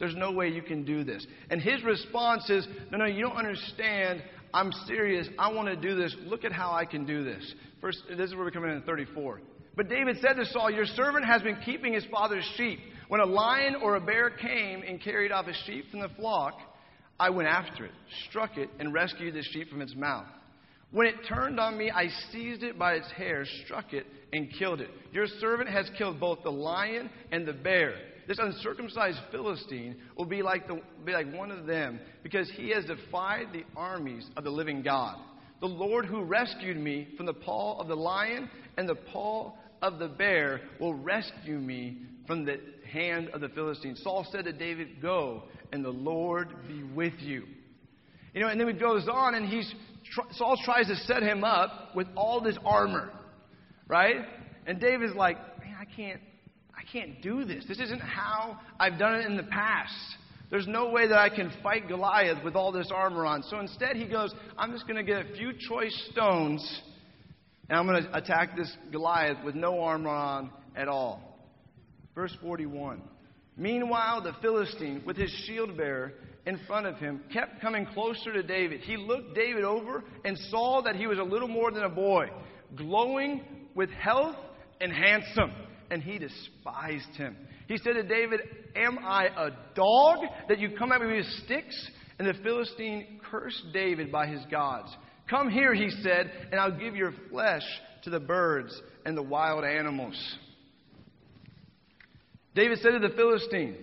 There's 0.00 0.16
no 0.16 0.32
way 0.32 0.48
you 0.48 0.62
can 0.62 0.84
do 0.84 1.04
this. 1.04 1.24
And 1.48 1.62
his 1.62 1.82
response 1.84 2.50
is, 2.50 2.66
No, 2.90 2.98
no, 2.98 3.06
you 3.06 3.22
don't 3.22 3.36
understand. 3.36 4.20
I'm 4.52 4.72
serious. 4.86 5.28
I 5.38 5.52
want 5.52 5.68
to 5.68 5.76
do 5.76 5.94
this. 5.94 6.14
Look 6.24 6.44
at 6.44 6.52
how 6.52 6.72
I 6.72 6.84
can 6.84 7.06
do 7.06 7.22
this. 7.22 7.54
First, 7.80 8.02
this 8.08 8.28
is 8.28 8.34
where 8.34 8.44
we're 8.44 8.50
coming 8.50 8.72
in 8.72 8.78
at 8.78 8.84
34. 8.84 9.40
But 9.76 9.88
David 9.88 10.18
said 10.20 10.34
to 10.34 10.44
Saul, 10.46 10.72
Your 10.72 10.86
servant 10.86 11.24
has 11.24 11.40
been 11.42 11.56
keeping 11.64 11.94
his 11.94 12.04
father's 12.10 12.44
sheep. 12.56 12.80
When 13.08 13.20
a 13.20 13.26
lion 13.26 13.76
or 13.76 13.94
a 13.94 14.00
bear 14.00 14.28
came 14.28 14.82
and 14.82 15.00
carried 15.00 15.30
off 15.30 15.46
a 15.46 15.54
sheep 15.64 15.90
from 15.92 16.00
the 16.00 16.08
flock, 16.08 16.54
I 17.20 17.30
went 17.30 17.48
after 17.48 17.84
it, 17.84 17.92
struck 18.28 18.58
it, 18.58 18.68
and 18.80 18.92
rescued 18.92 19.34
the 19.34 19.42
sheep 19.42 19.70
from 19.70 19.82
its 19.82 19.94
mouth. 19.94 20.26
When 20.90 21.06
it 21.06 21.14
turned 21.28 21.60
on 21.60 21.78
me, 21.78 21.90
I 21.90 22.08
seized 22.32 22.64
it 22.64 22.76
by 22.76 22.94
its 22.94 23.10
hair, 23.12 23.46
struck 23.64 23.94
it, 23.94 24.04
and 24.32 24.52
killed 24.58 24.80
it. 24.80 24.90
Your 25.12 25.26
servant 25.40 25.70
has 25.70 25.88
killed 25.96 26.18
both 26.18 26.42
the 26.42 26.50
lion 26.50 27.08
and 27.30 27.46
the 27.46 27.52
bear. 27.52 27.94
This 28.28 28.38
uncircumcised 28.38 29.18
Philistine 29.30 29.96
will 30.16 30.26
be 30.26 30.42
like, 30.42 30.66
the, 30.68 30.80
be 31.04 31.12
like 31.12 31.32
one 31.32 31.50
of 31.50 31.66
them, 31.66 32.00
because 32.22 32.50
he 32.56 32.70
has 32.70 32.84
defied 32.84 33.48
the 33.52 33.64
armies 33.76 34.26
of 34.36 34.44
the 34.44 34.50
living 34.50 34.82
God. 34.82 35.18
The 35.60 35.66
Lord 35.66 36.06
who 36.06 36.22
rescued 36.22 36.76
me 36.76 37.08
from 37.16 37.26
the 37.26 37.34
paw 37.34 37.80
of 37.80 37.88
the 37.88 37.96
lion 37.96 38.48
and 38.76 38.88
the 38.88 38.94
paw 38.94 39.52
of 39.80 39.98
the 39.98 40.08
bear 40.08 40.60
will 40.80 40.94
rescue 40.94 41.58
me 41.58 41.98
from 42.26 42.44
the 42.44 42.60
hand 42.90 43.28
of 43.30 43.40
the 43.40 43.48
Philistines. 43.48 44.00
Saul 44.02 44.26
said 44.30 44.44
to 44.44 44.52
David, 44.52 45.00
Go, 45.00 45.44
and 45.72 45.84
the 45.84 45.90
Lord 45.90 46.48
be 46.68 46.82
with 46.82 47.14
you. 47.18 47.44
You 48.34 48.40
know, 48.40 48.48
and 48.48 48.60
then 48.60 48.68
he 48.68 48.74
goes 48.74 49.08
on, 49.12 49.34
and 49.34 49.48
he's 49.48 49.72
Saul 50.32 50.58
tries 50.64 50.88
to 50.88 50.96
set 50.96 51.22
him 51.22 51.44
up 51.44 51.94
with 51.94 52.06
all 52.16 52.40
this 52.40 52.56
armor, 52.64 53.10
right? 53.88 54.16
And 54.66 54.80
David's 54.80 55.14
like, 55.14 55.36
Man, 55.60 55.76
I 55.80 55.84
can't, 55.84 56.20
can't 56.92 57.22
do 57.22 57.44
this. 57.44 57.64
This 57.66 57.80
isn't 57.80 58.00
how 58.00 58.58
I've 58.78 58.98
done 58.98 59.14
it 59.14 59.26
in 59.26 59.36
the 59.36 59.42
past. 59.44 59.94
There's 60.50 60.66
no 60.66 60.90
way 60.90 61.08
that 61.08 61.18
I 61.18 61.30
can 61.30 61.50
fight 61.62 61.88
Goliath 61.88 62.44
with 62.44 62.54
all 62.54 62.72
this 62.72 62.90
armor 62.94 63.24
on. 63.24 63.42
So 63.44 63.58
instead, 63.58 63.96
he 63.96 64.06
goes, 64.06 64.34
I'm 64.58 64.72
just 64.72 64.86
going 64.86 64.96
to 64.96 65.02
get 65.02 65.24
a 65.24 65.34
few 65.34 65.52
choice 65.58 66.08
stones, 66.12 66.82
and 67.70 67.78
I'm 67.78 67.86
going 67.86 68.02
to 68.02 68.16
attack 68.16 68.54
this 68.56 68.70
Goliath 68.90 69.42
with 69.44 69.54
no 69.54 69.80
armor 69.80 70.10
on 70.10 70.50
at 70.76 70.88
all. 70.88 71.38
Verse 72.14 72.36
41. 72.42 73.00
Meanwhile, 73.56 74.22
the 74.22 74.34
Philistine, 74.42 75.02
with 75.06 75.16
his 75.16 75.30
shield 75.46 75.76
bearer 75.76 76.12
in 76.44 76.58
front 76.66 76.86
of 76.86 76.96
him, 76.96 77.22
kept 77.32 77.62
coming 77.62 77.86
closer 77.86 78.32
to 78.34 78.42
David. 78.42 78.80
He 78.80 78.98
looked 78.98 79.34
David 79.34 79.64
over 79.64 80.04
and 80.24 80.36
saw 80.50 80.82
that 80.82 80.96
he 80.96 81.06
was 81.06 81.18
a 81.18 81.22
little 81.22 81.48
more 81.48 81.70
than 81.70 81.84
a 81.84 81.88
boy, 81.88 82.26
glowing 82.76 83.42
with 83.74 83.88
health 83.90 84.36
and 84.80 84.92
handsome, 84.92 85.52
and 85.92 86.02
he 86.02 86.18
despised 86.18 87.14
him. 87.18 87.36
He 87.68 87.76
said 87.76 87.92
to 87.92 88.02
David, 88.02 88.40
Am 88.74 88.98
I 88.98 89.26
a 89.26 89.50
dog 89.74 90.20
that 90.48 90.58
you 90.58 90.70
come 90.78 90.90
at 90.90 91.02
me 91.02 91.18
with 91.18 91.26
sticks? 91.44 91.90
And 92.18 92.26
the 92.26 92.32
Philistine 92.42 93.20
cursed 93.30 93.62
David 93.74 94.10
by 94.10 94.26
his 94.26 94.40
gods. 94.50 94.88
Come 95.28 95.50
here, 95.50 95.74
he 95.74 95.90
said, 96.02 96.32
and 96.50 96.58
I'll 96.58 96.78
give 96.78 96.96
your 96.96 97.12
flesh 97.30 97.62
to 98.04 98.10
the 98.10 98.20
birds 98.20 98.80
and 99.04 99.16
the 99.16 99.22
wild 99.22 99.64
animals. 99.64 100.16
David 102.54 102.78
said 102.78 102.92
to 102.92 102.98
the 102.98 103.14
Philistine, 103.14 103.76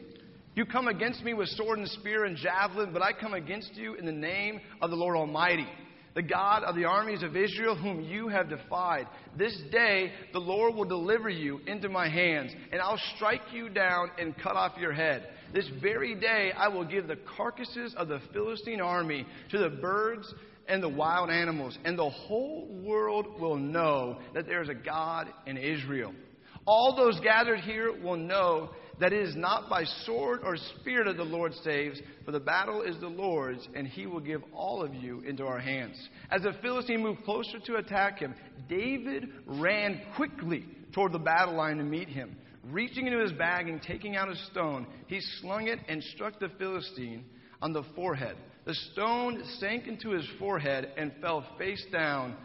You 0.55 0.65
come 0.65 0.87
against 0.87 1.23
me 1.23 1.35
with 1.35 1.49
sword 1.49 1.77
and 1.77 1.87
spear 1.89 2.25
and 2.25 2.37
javelin, 2.37 2.91
but 2.91 3.03
I 3.03 3.13
come 3.13 3.35
against 3.35 3.75
you 3.75 3.93
in 3.93 4.05
the 4.07 4.11
name 4.11 4.61
of 4.81 4.89
the 4.89 4.95
Lord 4.95 5.15
Almighty, 5.15 5.67
the 6.15 6.21
God 6.21 6.63
of 6.63 6.75
the 6.75 6.85
armies 6.85 7.23
of 7.23 7.35
Israel, 7.35 7.75
whom 7.75 8.01
you 8.01 8.27
have 8.27 8.49
defied. 8.49 9.07
This 9.37 9.57
day 9.71 10.11
the 10.33 10.39
Lord 10.39 10.75
will 10.75 10.85
deliver 10.85 11.29
you 11.29 11.59
into 11.67 11.89
my 11.89 12.09
hands, 12.09 12.51
and 12.71 12.81
I'll 12.81 13.01
strike 13.15 13.41
you 13.53 13.69
down 13.69 14.11
and 14.17 14.37
cut 14.37 14.55
off 14.55 14.77
your 14.79 14.93
head. 14.93 15.29
This 15.53 15.69
very 15.81 16.15
day 16.15 16.51
I 16.55 16.67
will 16.67 16.85
give 16.85 17.07
the 17.07 17.19
carcasses 17.37 17.93
of 17.95 18.07
the 18.07 18.21
Philistine 18.33 18.81
army 18.81 19.25
to 19.51 19.57
the 19.57 19.69
birds 19.69 20.33
and 20.67 20.83
the 20.83 20.89
wild 20.89 21.29
animals, 21.29 21.77
and 21.83 21.97
the 21.97 22.09
whole 22.09 22.67
world 22.83 23.39
will 23.39 23.57
know 23.57 24.19
that 24.33 24.45
there 24.45 24.61
is 24.61 24.69
a 24.69 24.75
God 24.75 25.27
in 25.47 25.57
Israel. 25.57 26.13
All 26.65 26.95
those 26.95 27.19
gathered 27.21 27.61
here 27.61 27.99
will 27.99 28.17
know 28.17 28.69
that 28.99 29.13
it 29.13 29.27
is 29.27 29.35
not 29.35 29.69
by 29.69 29.83
sword 30.05 30.41
or 30.43 30.57
spear 30.57 31.03
that 31.05 31.17
the 31.17 31.23
Lord 31.23 31.53
saves, 31.63 31.99
for 32.25 32.31
the 32.31 32.39
battle 32.39 32.81
is 32.81 32.99
the 32.99 33.07
Lord's, 33.07 33.67
and 33.73 33.87
he 33.87 34.05
will 34.05 34.19
give 34.19 34.41
all 34.53 34.83
of 34.83 34.93
you 34.93 35.21
into 35.21 35.45
our 35.45 35.59
hands. 35.59 35.95
As 36.29 36.41
the 36.41 36.53
Philistine 36.61 37.01
moved 37.01 37.23
closer 37.23 37.59
to 37.65 37.75
attack 37.75 38.19
him, 38.19 38.35
David 38.67 39.29
ran 39.45 40.01
quickly 40.15 40.65
toward 40.93 41.11
the 41.11 41.19
battle 41.19 41.55
line 41.55 41.77
to 41.77 41.83
meet 41.83 42.09
him. 42.09 42.35
Reaching 42.65 43.07
into 43.07 43.19
his 43.19 43.31
bag 43.31 43.69
and 43.69 43.81
taking 43.81 44.15
out 44.15 44.29
a 44.29 44.35
stone, 44.51 44.85
he 45.07 45.21
slung 45.41 45.67
it 45.67 45.79
and 45.87 46.03
struck 46.03 46.39
the 46.39 46.49
Philistine 46.57 47.23
on 47.61 47.73
the 47.73 47.83
forehead. 47.95 48.35
The 48.65 48.75
stone 48.91 49.41
sank 49.59 49.87
into 49.87 50.09
his 50.09 50.27
forehead 50.37 50.91
and 50.97 51.13
fell 51.21 51.45
face 51.57 51.83
down 51.91 52.35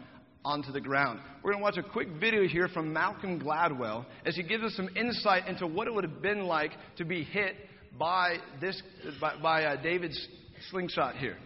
onto 0.45 0.71
the 0.71 0.79
ground. 0.79 1.19
We're 1.43 1.51
going 1.51 1.61
to 1.61 1.63
watch 1.63 1.77
a 1.77 1.83
quick 1.83 2.07
video 2.19 2.47
here 2.47 2.69
from 2.69 2.93
Malcolm 2.93 3.41
Gladwell 3.41 4.05
as 4.25 4.35
he 4.35 4.43
gives 4.43 4.63
us 4.63 4.73
some 4.75 4.89
insight 4.95 5.47
into 5.47 5.67
what 5.67 5.87
it 5.87 5.93
would 5.93 6.03
have 6.03 6.21
been 6.21 6.45
like 6.45 6.71
to 6.97 7.03
be 7.03 7.23
hit 7.23 7.55
by 7.97 8.37
this 8.61 8.81
by, 9.19 9.35
by 9.41 9.63
uh, 9.65 9.81
David's 9.81 10.27
slingshot 10.69 11.15
here. 11.15 11.37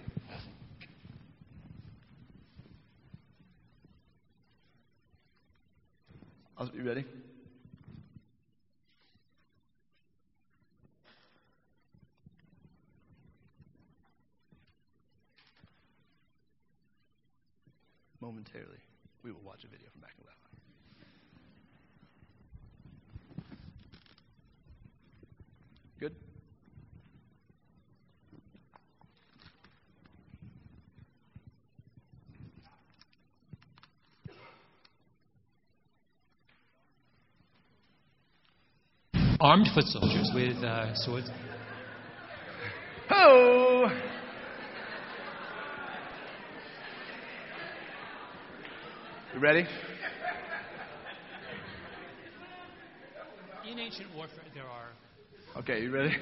Are 6.57 6.69
you 6.73 6.83
ready? 6.83 7.05
momentarily, 18.21 18.77
we 19.23 19.31
will 19.31 19.41
watch 19.41 19.63
a 19.63 19.67
video 19.67 19.89
from 19.91 20.01
back 20.01 20.15
in 20.17 20.25
that. 20.25 20.35
Good? 25.99 26.15
Armed 39.41 39.67
foot 39.73 39.85
soldiers 39.85 40.31
with 40.33 40.63
uh, 40.63 40.93
swords. 40.95 41.29
Ho! 43.09 43.48
You 49.39 49.45
ready? 49.45 49.65
In 53.71 53.79
ancient 53.79 54.13
warfare, 54.13 54.43
there 54.53 54.65
are. 54.65 54.89
Okay, 55.61 55.81
you 55.81 55.91
ready? 55.91 56.13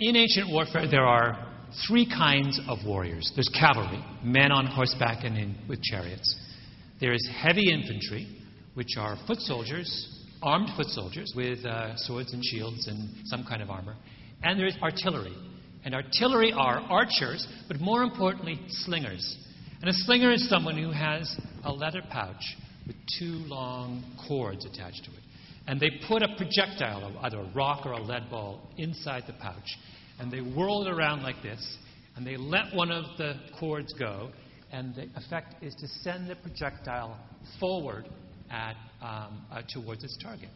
In 0.00 0.16
ancient 0.16 0.50
warfare, 0.50 0.90
there 0.90 1.06
are 1.06 1.46
three 1.86 2.04
kinds 2.04 2.60
of 2.66 2.78
warriors. 2.84 3.30
There's 3.36 3.48
cavalry, 3.50 4.04
men 4.24 4.50
on 4.50 4.66
horseback 4.66 5.22
and 5.22 5.38
in, 5.38 5.54
with 5.68 5.80
chariots. 5.82 6.36
There 7.00 7.12
is 7.12 7.30
heavy 7.32 7.72
infantry, 7.72 8.26
which 8.74 8.96
are 8.98 9.16
foot 9.28 9.38
soldiers, 9.38 10.26
armed 10.42 10.70
foot 10.76 10.88
soldiers 10.88 11.32
with 11.36 11.64
uh, 11.64 11.94
swords 11.94 12.32
and 12.32 12.44
shields 12.44 12.88
and 12.88 13.08
some 13.26 13.44
kind 13.48 13.62
of 13.62 13.70
armor. 13.70 13.94
And 14.42 14.58
there 14.58 14.66
is 14.66 14.76
artillery. 14.82 15.36
And 15.84 15.94
artillery 15.94 16.52
are 16.52 16.80
archers, 16.80 17.46
but 17.68 17.78
more 17.78 18.02
importantly, 18.02 18.58
slingers. 18.68 19.38
And 19.80 19.88
a 19.88 19.92
slinger 19.92 20.30
is 20.32 20.48
someone 20.48 20.76
who 20.76 20.90
has 20.90 21.34
a 21.64 21.72
leather 21.72 22.02
pouch 22.10 22.56
with 22.86 22.96
two 23.18 23.42
long 23.46 24.04
cords 24.28 24.66
attached 24.66 25.04
to 25.04 25.10
it. 25.10 25.22
And 25.66 25.80
they 25.80 25.90
put 26.06 26.22
a 26.22 26.28
projectile, 26.36 27.16
either 27.22 27.38
a 27.38 27.52
rock 27.54 27.86
or 27.86 27.92
a 27.92 28.02
lead 28.02 28.30
ball, 28.30 28.60
inside 28.76 29.24
the 29.26 29.32
pouch. 29.34 29.78
And 30.18 30.30
they 30.30 30.40
whirl 30.40 30.86
it 30.86 30.90
around 30.90 31.22
like 31.22 31.42
this. 31.42 31.78
And 32.16 32.26
they 32.26 32.36
let 32.36 32.74
one 32.74 32.90
of 32.90 33.04
the 33.16 33.34
cords 33.58 33.92
go. 33.98 34.30
And 34.70 34.94
the 34.94 35.08
effect 35.16 35.62
is 35.62 35.74
to 35.76 35.88
send 36.02 36.28
the 36.28 36.36
projectile 36.36 37.18
forward 37.58 38.06
at, 38.50 38.76
um, 39.00 39.46
uh, 39.50 39.62
towards 39.72 40.04
its 40.04 40.16
target. 40.22 40.50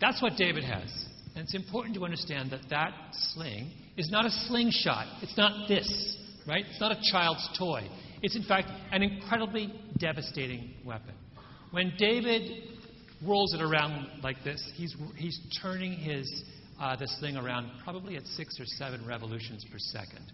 That's 0.00 0.22
what 0.22 0.36
David 0.36 0.64
has. 0.64 0.90
And 1.34 1.44
it's 1.44 1.54
important 1.54 1.94
to 1.96 2.04
understand 2.04 2.50
that 2.52 2.62
that 2.70 2.92
sling 3.12 3.70
is 3.96 4.10
not 4.10 4.24
a 4.24 4.30
slingshot. 4.30 5.22
It's 5.22 5.36
not 5.36 5.68
this 5.68 6.16
right? 6.46 6.64
It's 6.68 6.80
not 6.80 6.92
a 6.92 7.00
child's 7.10 7.48
toy. 7.58 7.88
It's, 8.22 8.36
in 8.36 8.44
fact, 8.44 8.68
an 8.92 9.02
incredibly 9.02 9.72
devastating 9.98 10.74
weapon. 10.84 11.14
When 11.70 11.92
David 11.98 12.68
rolls 13.26 13.54
it 13.54 13.60
around 13.60 14.22
like 14.22 14.36
this, 14.44 14.62
he's, 14.74 14.94
he's 15.16 15.38
turning 15.62 15.92
his, 15.92 16.44
uh, 16.80 16.96
this 16.96 17.16
thing 17.20 17.36
around 17.36 17.70
probably 17.82 18.16
at 18.16 18.24
six 18.26 18.58
or 18.60 18.64
seven 18.66 19.06
revolutions 19.06 19.64
per 19.70 19.78
second. 19.78 20.32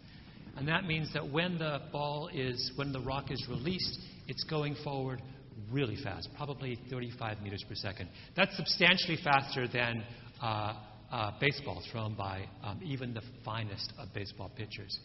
And 0.57 0.67
that 0.69 0.85
means 0.85 1.13
that 1.15 1.31
when 1.31 1.59
the 1.59 1.83
ball 1.93 2.29
is, 2.33 2.73
when 2.77 2.93
the 2.93 3.01
rock 3.01 3.31
is 3.31 3.45
released, 3.49 4.01
it's 4.27 4.45
going 4.45 4.77
forward 4.83 5.23
really 5.71 5.97
fast, 6.03 6.29
probably 6.37 6.79
35 6.91 7.43
meters 7.43 7.65
per 7.69 7.75
second. 7.75 8.09
That's 8.37 8.57
substantially 8.57 9.19
faster 9.23 9.69
than 9.69 10.03
uh, 10.43 10.75
uh, 11.11 11.33
baseball 11.41 11.83
thrown 11.91 12.15
by 12.15 12.45
um, 12.63 12.81
even 12.85 13.15
the 13.15 13.23
finest 13.45 13.93
of 13.99 14.13
baseball 14.15 14.51
pitchers. 14.57 14.99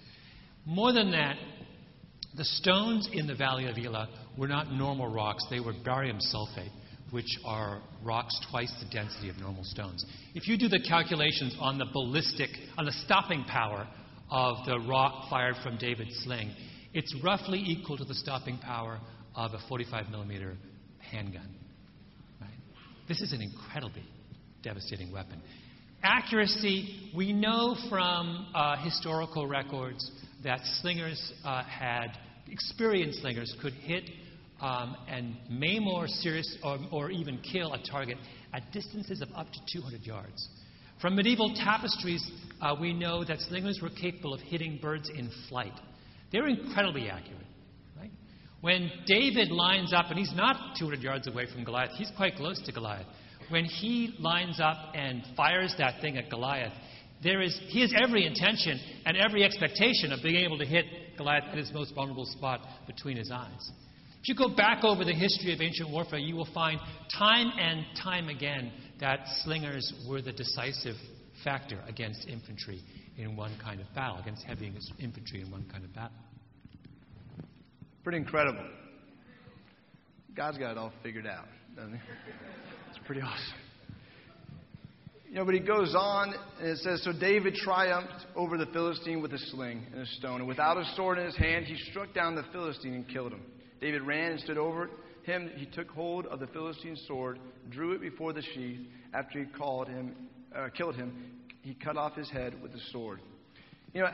More 0.65 0.93
than 0.93 1.11
that, 1.11 1.37
the 2.35 2.45
stones 2.45 3.07
in 3.11 3.27
the 3.27 3.35
Valley 3.35 3.67
of 3.67 3.77
Elah 3.77 4.09
were 4.37 4.47
not 4.47 4.71
normal 4.71 5.07
rocks, 5.07 5.45
they 5.49 5.59
were 5.59 5.73
barium 5.83 6.19
sulfate, 6.33 6.71
which 7.11 7.37
are 7.45 7.81
rocks 8.03 8.39
twice 8.49 8.73
the 8.81 8.89
density 8.89 9.29
of 9.29 9.37
normal 9.37 9.63
stones. 9.63 10.03
If 10.33 10.47
you 10.47 10.57
do 10.57 10.67
the 10.67 10.79
calculations 10.87 11.55
on 11.59 11.77
the 11.77 11.85
ballistic, 11.85 12.49
on 12.77 12.85
the 12.85 12.91
stopping 13.05 13.43
power 13.43 13.87
of 14.31 14.65
the 14.65 14.79
rock 14.79 15.29
fired 15.29 15.55
from 15.61 15.77
David's 15.77 16.17
sling, 16.23 16.51
it's 16.93 17.13
roughly 17.23 17.59
equal 17.59 17.97
to 17.97 18.05
the 18.05 18.15
stopping 18.15 18.57
power 18.57 18.99
of 19.35 19.53
a 19.53 19.59
45 19.67 20.09
millimeter 20.09 20.55
handgun. 20.99 21.55
Right? 22.41 22.49
This 23.07 23.21
is 23.21 23.33
an 23.33 23.41
incredibly 23.41 24.03
devastating 24.63 25.11
weapon. 25.11 25.41
Accuracy, 26.05 27.11
we 27.15 27.31
know 27.31 27.77
from 27.89 28.47
uh, 28.53 28.75
historical 28.83 29.47
records 29.47 30.11
that 30.43 30.59
slingers 30.81 31.31
uh, 31.45 31.63
had, 31.63 32.17
experienced 32.49 33.21
slingers 33.21 33.55
could 33.61 33.71
hit 33.71 34.09
um, 34.59 34.97
and 35.07 35.37
maim 35.49 35.87
or 35.87 36.09
serious 36.09 36.57
or, 36.61 36.77
or 36.91 37.09
even 37.09 37.39
kill 37.39 37.71
a 37.71 37.81
target 37.89 38.17
at 38.53 38.69
distances 38.73 39.21
of 39.21 39.29
up 39.33 39.47
to 39.53 39.59
200 39.79 40.01
yards. 40.01 40.49
From 40.99 41.15
medieval 41.15 41.53
tapestries, 41.55 42.29
uh, 42.61 42.75
we 42.79 42.93
know 42.93 43.23
that 43.23 43.39
slingers 43.39 43.79
were 43.81 43.89
capable 43.89 44.33
of 44.33 44.41
hitting 44.41 44.79
birds 44.81 45.09
in 45.09 45.31
flight. 45.47 45.73
They're 46.33 46.47
incredibly 46.47 47.09
accurate. 47.09 47.47
Right? 47.97 48.11
When 48.59 48.91
David 49.05 49.51
lines 49.51 49.93
up, 49.93 50.07
and 50.09 50.19
he's 50.19 50.33
not 50.35 50.75
200 50.77 51.01
yards 51.01 51.27
away 51.27 51.45
from 51.49 51.63
Goliath, 51.63 51.91
he's 51.91 52.11
quite 52.17 52.35
close 52.35 52.61
to 52.65 52.73
Goliath. 52.73 53.07
When 53.49 53.65
he 53.65 54.15
lines 54.19 54.59
up 54.59 54.77
and 54.93 55.23
fires 55.35 55.73
that 55.77 56.01
thing 56.01 56.17
at 56.17 56.29
Goliath, 56.29 56.73
there 57.23 57.41
is, 57.41 57.57
he 57.67 57.81
has 57.81 57.93
every 58.01 58.25
intention 58.25 58.79
and 59.05 59.15
every 59.17 59.43
expectation 59.43 60.11
of 60.11 60.21
being 60.21 60.43
able 60.43 60.57
to 60.57 60.65
hit 60.65 60.85
Goliath 61.17 61.45
at 61.51 61.57
his 61.57 61.71
most 61.73 61.95
vulnerable 61.95 62.25
spot 62.25 62.61
between 62.85 63.17
his 63.17 63.31
eyes. 63.31 63.71
If 64.21 64.29
you 64.29 64.35
go 64.35 64.55
back 64.55 64.83
over 64.83 65.03
the 65.03 65.13
history 65.13 65.53
of 65.53 65.61
ancient 65.61 65.89
warfare, 65.89 66.19
you 66.19 66.35
will 66.35 66.47
find 66.53 66.79
time 67.17 67.51
and 67.59 67.85
time 68.01 68.29
again 68.29 68.71
that 68.99 69.19
slingers 69.43 69.93
were 70.07 70.21
the 70.21 70.31
decisive 70.31 70.95
factor 71.43 71.79
against 71.87 72.27
infantry 72.27 72.81
in 73.17 73.35
one 73.35 73.51
kind 73.61 73.81
of 73.81 73.93
battle, 73.93 74.17
against 74.17 74.43
heavy 74.43 74.71
infantry 74.99 75.41
in 75.41 75.51
one 75.51 75.65
kind 75.71 75.83
of 75.83 75.93
battle. 75.93 76.15
Pretty 78.03 78.17
incredible. 78.17 78.65
God's 80.35 80.57
got 80.57 80.71
it 80.71 80.77
all 80.77 80.93
figured 81.03 81.27
out, 81.27 81.45
doesn't 81.75 81.93
he? 81.93 81.99
Pretty 83.05 83.21
awesome. 83.21 83.53
You 85.27 85.35
know, 85.35 85.45
but 85.45 85.55
he 85.55 85.59
goes 85.59 85.93
on 85.97 86.33
and 86.59 86.69
it 86.69 86.77
says, 86.77 87.03
So 87.03 87.11
David 87.11 87.55
triumphed 87.55 88.27
over 88.35 88.57
the 88.57 88.67
Philistine 88.67 89.21
with 89.21 89.33
a 89.33 89.39
sling 89.51 89.85
and 89.91 90.03
a 90.03 90.05
stone, 90.05 90.39
and 90.39 90.47
without 90.47 90.77
a 90.77 90.85
sword 90.95 91.17
in 91.17 91.25
his 91.25 91.35
hand, 91.35 91.65
he 91.65 91.75
struck 91.89 92.13
down 92.13 92.35
the 92.35 92.45
Philistine 92.53 92.93
and 92.93 93.09
killed 93.09 93.33
him. 93.33 93.41
David 93.81 94.03
ran 94.03 94.31
and 94.31 94.39
stood 94.39 94.57
over 94.57 94.89
him. 95.23 95.51
He 95.55 95.65
took 95.65 95.89
hold 95.89 96.27
of 96.27 96.39
the 96.39 96.47
Philistine's 96.47 97.03
sword, 97.07 97.39
drew 97.71 97.91
it 97.91 97.99
before 97.99 98.31
the 98.31 98.41
sheath. 98.53 98.79
After 99.13 99.39
he 99.39 99.45
called 99.45 99.89
him, 99.89 100.15
uh, 100.55 100.69
killed 100.69 100.95
him, 100.95 101.41
he 101.61 101.73
cut 101.73 101.97
off 101.97 102.15
his 102.15 102.29
head 102.29 102.61
with 102.61 102.71
the 102.71 102.81
sword. 102.91 103.19
You 103.93 104.01
know, 104.01 104.09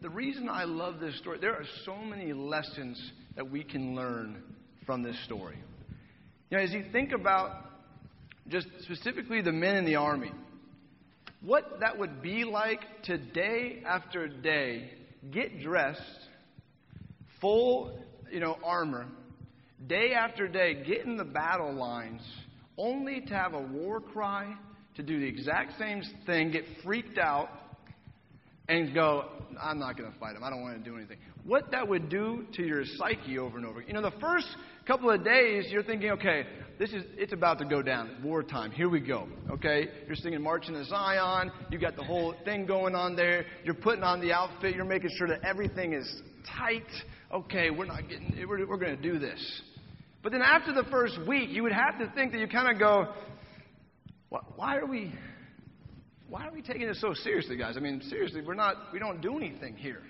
the 0.00 0.10
reason 0.10 0.48
I 0.48 0.64
love 0.64 1.00
this 1.00 1.18
story, 1.18 1.38
there 1.40 1.54
are 1.54 1.66
so 1.84 1.96
many 1.96 2.32
lessons 2.32 3.12
that 3.34 3.50
we 3.50 3.62
can 3.62 3.94
learn 3.94 4.42
from 4.86 5.02
this 5.02 5.22
story. 5.24 5.58
You 6.50 6.56
know, 6.56 6.62
as 6.62 6.72
you 6.72 6.84
think 6.92 7.12
about 7.12 7.50
just 8.48 8.66
specifically 8.82 9.40
the 9.42 9.52
men 9.52 9.76
in 9.76 9.84
the 9.84 9.96
army, 9.96 10.32
what 11.40 11.80
that 11.80 11.98
would 11.98 12.22
be 12.22 12.44
like 12.44 12.80
to 13.04 13.18
day 13.18 13.82
after 13.86 14.28
day 14.28 14.90
get 15.30 15.60
dressed, 15.60 16.00
full, 17.40 17.98
you 18.30 18.40
know, 18.40 18.56
armor, 18.64 19.06
day 19.86 20.12
after 20.12 20.48
day 20.48 20.82
get 20.84 21.04
in 21.04 21.16
the 21.16 21.24
battle 21.24 21.72
lines, 21.72 22.22
only 22.78 23.20
to 23.20 23.34
have 23.34 23.54
a 23.54 23.60
war 23.60 24.00
cry, 24.00 24.54
to 24.96 25.02
do 25.02 25.20
the 25.20 25.26
exact 25.26 25.78
same 25.78 26.02
thing, 26.24 26.50
get 26.50 26.64
freaked 26.82 27.18
out, 27.18 27.48
and 28.68 28.94
go, 28.94 29.26
I'm 29.60 29.78
not 29.78 29.96
going 29.96 30.12
to 30.12 30.18
fight 30.18 30.34
him. 30.34 30.42
I 30.42 30.50
don't 30.50 30.62
want 30.62 30.82
to 30.82 30.90
do 30.90 30.96
anything. 30.96 31.18
What 31.44 31.70
that 31.70 31.86
would 31.86 32.08
do 32.08 32.46
to 32.54 32.62
your 32.62 32.84
psyche 32.96 33.38
over 33.38 33.58
and 33.58 33.66
over. 33.66 33.82
You 33.82 33.92
know, 33.92 34.02
the 34.02 34.18
first 34.20 34.48
couple 34.86 35.10
of 35.10 35.24
days, 35.24 35.66
you're 35.70 35.82
thinking, 35.82 36.10
okay, 36.10 36.46
this 36.78 36.90
is 36.90 37.04
it's 37.16 37.32
about 37.32 37.58
to 37.58 37.64
go 37.64 37.82
down. 37.82 38.18
Wartime. 38.22 38.70
Here 38.70 38.88
we 38.88 39.00
go. 39.00 39.28
Okay? 39.50 39.88
You're 40.06 40.16
singing 40.16 40.42
Marching 40.42 40.74
to 40.74 40.84
Zion. 40.84 41.50
You 41.70 41.78
got 41.78 41.96
the 41.96 42.04
whole 42.04 42.34
thing 42.44 42.66
going 42.66 42.94
on 42.94 43.16
there. 43.16 43.46
You're 43.64 43.74
putting 43.74 44.04
on 44.04 44.20
the 44.20 44.32
outfit. 44.32 44.76
You're 44.76 44.84
making 44.84 45.10
sure 45.16 45.26
that 45.28 45.42
everything 45.42 45.92
is 45.92 46.22
tight. 46.56 46.86
Okay, 47.32 47.70
we're 47.70 47.86
not 47.86 48.08
getting 48.08 48.36
we're, 48.48 48.66
we're 48.66 48.76
going 48.76 48.96
to 48.96 49.02
do 49.02 49.18
this. 49.18 49.62
But 50.22 50.32
then 50.32 50.42
after 50.42 50.72
the 50.72 50.84
first 50.90 51.18
week, 51.26 51.50
you 51.50 51.62
would 51.62 51.72
have 51.72 51.98
to 51.98 52.12
think 52.14 52.32
that 52.32 52.38
you 52.38 52.48
kind 52.48 52.70
of 52.70 52.78
go, 52.78 53.12
why 54.56 54.76
are 54.76 54.86
we 54.86 55.12
why 56.28 56.46
are 56.46 56.52
we 56.52 56.60
taking 56.60 56.86
this 56.86 57.00
so 57.00 57.14
seriously, 57.14 57.56
guys? 57.56 57.76
I 57.76 57.80
mean, 57.80 58.02
seriously, 58.08 58.42
we're 58.42 58.54
not 58.54 58.76
we 58.92 58.98
don't 58.98 59.20
do 59.20 59.36
anything 59.36 59.76
here. 59.76 60.02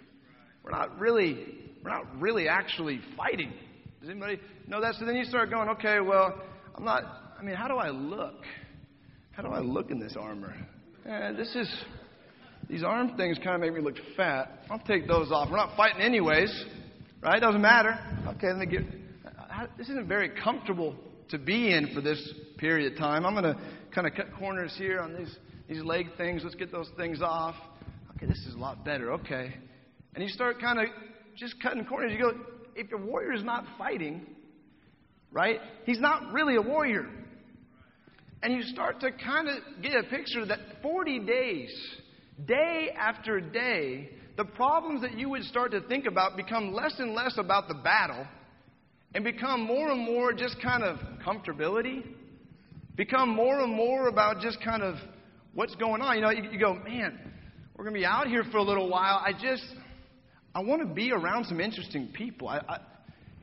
We're 0.64 0.72
not 0.72 0.98
really 0.98 1.46
we're 1.84 1.90
not 1.90 2.20
really 2.20 2.48
actually 2.48 3.00
fighting. 3.16 3.52
Does 4.06 4.12
anybody 4.12 4.38
know 4.68 4.80
that? 4.80 4.94
So 5.00 5.04
then 5.04 5.16
you 5.16 5.24
start 5.24 5.50
going, 5.50 5.68
okay, 5.70 5.98
well, 5.98 6.40
I'm 6.76 6.84
not, 6.84 7.02
I 7.40 7.42
mean, 7.42 7.56
how 7.56 7.66
do 7.66 7.74
I 7.74 7.88
look? 7.88 8.36
How 9.32 9.42
do 9.42 9.48
I 9.48 9.58
look 9.58 9.90
in 9.90 9.98
this 9.98 10.14
armor? 10.16 10.54
Eh, 11.04 11.32
this 11.32 11.52
is, 11.56 11.68
these 12.70 12.84
arm 12.84 13.16
things 13.16 13.36
kind 13.42 13.56
of 13.56 13.60
make 13.62 13.74
me 13.74 13.80
look 13.80 13.96
fat. 14.16 14.60
I'll 14.70 14.78
take 14.78 15.08
those 15.08 15.32
off. 15.32 15.48
We're 15.50 15.56
not 15.56 15.76
fighting 15.76 16.00
anyways. 16.02 16.66
Right? 17.20 17.40
Doesn't 17.40 17.60
matter. 17.60 17.98
Okay, 18.28 18.46
let 18.46 18.58
me 18.58 18.66
get. 18.66 18.82
This 19.76 19.88
isn't 19.88 20.06
very 20.06 20.30
comfortable 20.40 20.94
to 21.30 21.38
be 21.38 21.74
in 21.74 21.92
for 21.92 22.00
this 22.00 22.32
period 22.58 22.92
of 22.92 22.98
time. 23.00 23.26
I'm 23.26 23.34
going 23.34 23.56
to 23.56 23.60
kind 23.92 24.06
of 24.06 24.14
cut 24.14 24.26
corners 24.38 24.72
here 24.78 25.00
on 25.00 25.16
these, 25.16 25.36
these 25.68 25.82
leg 25.82 26.06
things. 26.16 26.42
Let's 26.44 26.54
get 26.54 26.70
those 26.70 26.90
things 26.96 27.22
off. 27.22 27.56
Okay, 28.14 28.26
this 28.26 28.38
is 28.46 28.54
a 28.54 28.58
lot 28.58 28.84
better. 28.84 29.14
Okay. 29.14 29.52
And 30.14 30.22
you 30.22 30.30
start 30.30 30.60
kind 30.60 30.78
of 30.78 30.84
just 31.36 31.60
cutting 31.60 31.84
corners. 31.86 32.12
You 32.12 32.20
go, 32.20 32.32
if 32.76 32.90
your 32.90 33.04
warrior 33.04 33.32
is 33.32 33.42
not 33.42 33.64
fighting, 33.78 34.26
right, 35.32 35.60
he's 35.84 36.00
not 36.00 36.32
really 36.32 36.56
a 36.56 36.62
warrior. 36.62 37.06
And 38.42 38.54
you 38.54 38.62
start 38.62 39.00
to 39.00 39.10
kind 39.10 39.48
of 39.48 39.82
get 39.82 39.96
a 39.96 40.04
picture 40.04 40.44
that 40.46 40.58
40 40.82 41.20
days, 41.20 41.96
day 42.46 42.90
after 42.96 43.40
day, 43.40 44.10
the 44.36 44.44
problems 44.44 45.00
that 45.00 45.18
you 45.18 45.30
would 45.30 45.42
start 45.44 45.72
to 45.72 45.80
think 45.80 46.06
about 46.06 46.36
become 46.36 46.72
less 46.72 46.94
and 46.98 47.14
less 47.14 47.38
about 47.38 47.68
the 47.68 47.74
battle 47.74 48.26
and 49.14 49.24
become 49.24 49.62
more 49.62 49.90
and 49.90 50.04
more 50.04 50.32
just 50.34 50.60
kind 50.62 50.84
of 50.84 50.98
comfortability, 51.26 52.04
become 52.96 53.30
more 53.30 53.60
and 53.60 53.74
more 53.74 54.08
about 54.08 54.40
just 54.40 54.58
kind 54.62 54.82
of 54.82 54.96
what's 55.54 55.74
going 55.76 56.02
on. 56.02 56.16
You 56.16 56.22
know, 56.22 56.30
you, 56.30 56.50
you 56.50 56.58
go, 56.58 56.74
man, 56.74 57.18
we're 57.74 57.84
going 57.84 57.94
to 57.94 58.00
be 58.00 58.06
out 58.06 58.26
here 58.26 58.44
for 58.52 58.58
a 58.58 58.62
little 58.62 58.90
while. 58.90 59.22
I 59.24 59.32
just, 59.32 59.64
I 60.56 60.60
want 60.60 60.80
to 60.80 60.88
be 60.88 61.12
around 61.12 61.44
some 61.44 61.60
interesting 61.60 62.08
people. 62.14 62.48
I, 62.48 62.62
I 62.66 62.78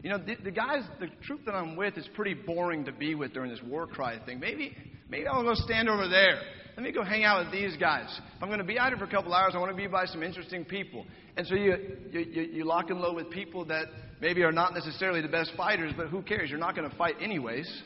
you 0.01 0.09
know, 0.09 0.17
the, 0.17 0.35
the, 0.43 0.49
guys, 0.49 0.81
the 0.99 1.09
troop 1.27 1.45
that 1.45 1.53
I'm 1.53 1.75
with 1.75 1.95
is 1.95 2.09
pretty 2.15 2.33
boring 2.33 2.85
to 2.85 2.91
be 2.91 3.13
with 3.13 3.33
during 3.33 3.51
this 3.51 3.61
war 3.63 3.85
cry 3.85 4.17
thing. 4.25 4.39
Maybe, 4.39 4.75
maybe 5.09 5.27
I'll 5.27 5.43
go 5.43 5.53
stand 5.53 5.89
over 5.89 6.07
there. 6.07 6.41
Let 6.75 6.81
me 6.81 6.91
go 6.91 7.03
hang 7.03 7.23
out 7.23 7.45
with 7.45 7.53
these 7.53 7.77
guys. 7.77 8.07
If 8.35 8.41
I'm 8.41 8.49
going 8.49 8.57
to 8.57 8.65
be 8.65 8.79
out 8.79 8.87
here 8.87 8.97
for 8.97 9.03
a 9.03 9.11
couple 9.11 9.31
hours, 9.31 9.53
I 9.53 9.59
want 9.59 9.69
to 9.69 9.77
be 9.77 9.85
by 9.85 10.05
some 10.05 10.23
interesting 10.23 10.65
people. 10.65 11.05
And 11.37 11.45
so 11.45 11.53
you, 11.53 11.75
you, 12.11 12.19
you 12.51 12.63
lock 12.65 12.89
and 12.89 12.99
load 12.99 13.15
with 13.15 13.29
people 13.29 13.63
that 13.65 13.85
maybe 14.19 14.41
are 14.41 14.51
not 14.51 14.73
necessarily 14.73 15.21
the 15.21 15.27
best 15.27 15.51
fighters, 15.55 15.93
but 15.95 16.07
who 16.07 16.23
cares? 16.23 16.49
You're 16.49 16.57
not 16.57 16.75
going 16.75 16.89
to 16.89 16.97
fight 16.97 17.17
anyways, 17.21 17.83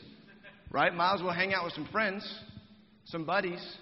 right? 0.70 0.94
Might 0.94 1.16
as 1.16 1.22
well 1.22 1.34
hang 1.34 1.52
out 1.52 1.64
with 1.64 1.74
some 1.74 1.86
friends, 1.92 2.26
some 3.04 3.26
buddies. 3.26 3.76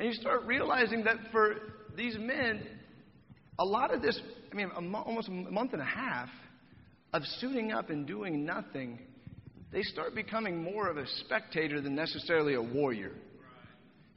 And 0.00 0.08
you 0.08 0.14
start 0.14 0.44
realizing 0.44 1.04
that 1.04 1.18
for 1.30 1.54
these 1.96 2.16
men, 2.18 2.66
a 3.58 3.64
lot 3.64 3.92
of 3.92 4.02
this, 4.02 4.18
I 4.52 4.54
mean, 4.54 4.70
almost 4.94 5.28
a 5.28 5.32
month 5.32 5.72
and 5.72 5.82
a 5.82 5.86
half 5.86 6.28
of 7.12 7.22
suiting 7.38 7.72
up 7.72 7.90
and 7.90 8.06
doing 8.06 8.44
nothing, 8.44 8.98
they 9.72 9.82
start 9.82 10.14
becoming 10.14 10.62
more 10.62 10.88
of 10.88 10.96
a 10.96 11.06
spectator 11.24 11.80
than 11.80 11.94
necessarily 11.94 12.54
a 12.54 12.62
warrior. 12.62 13.12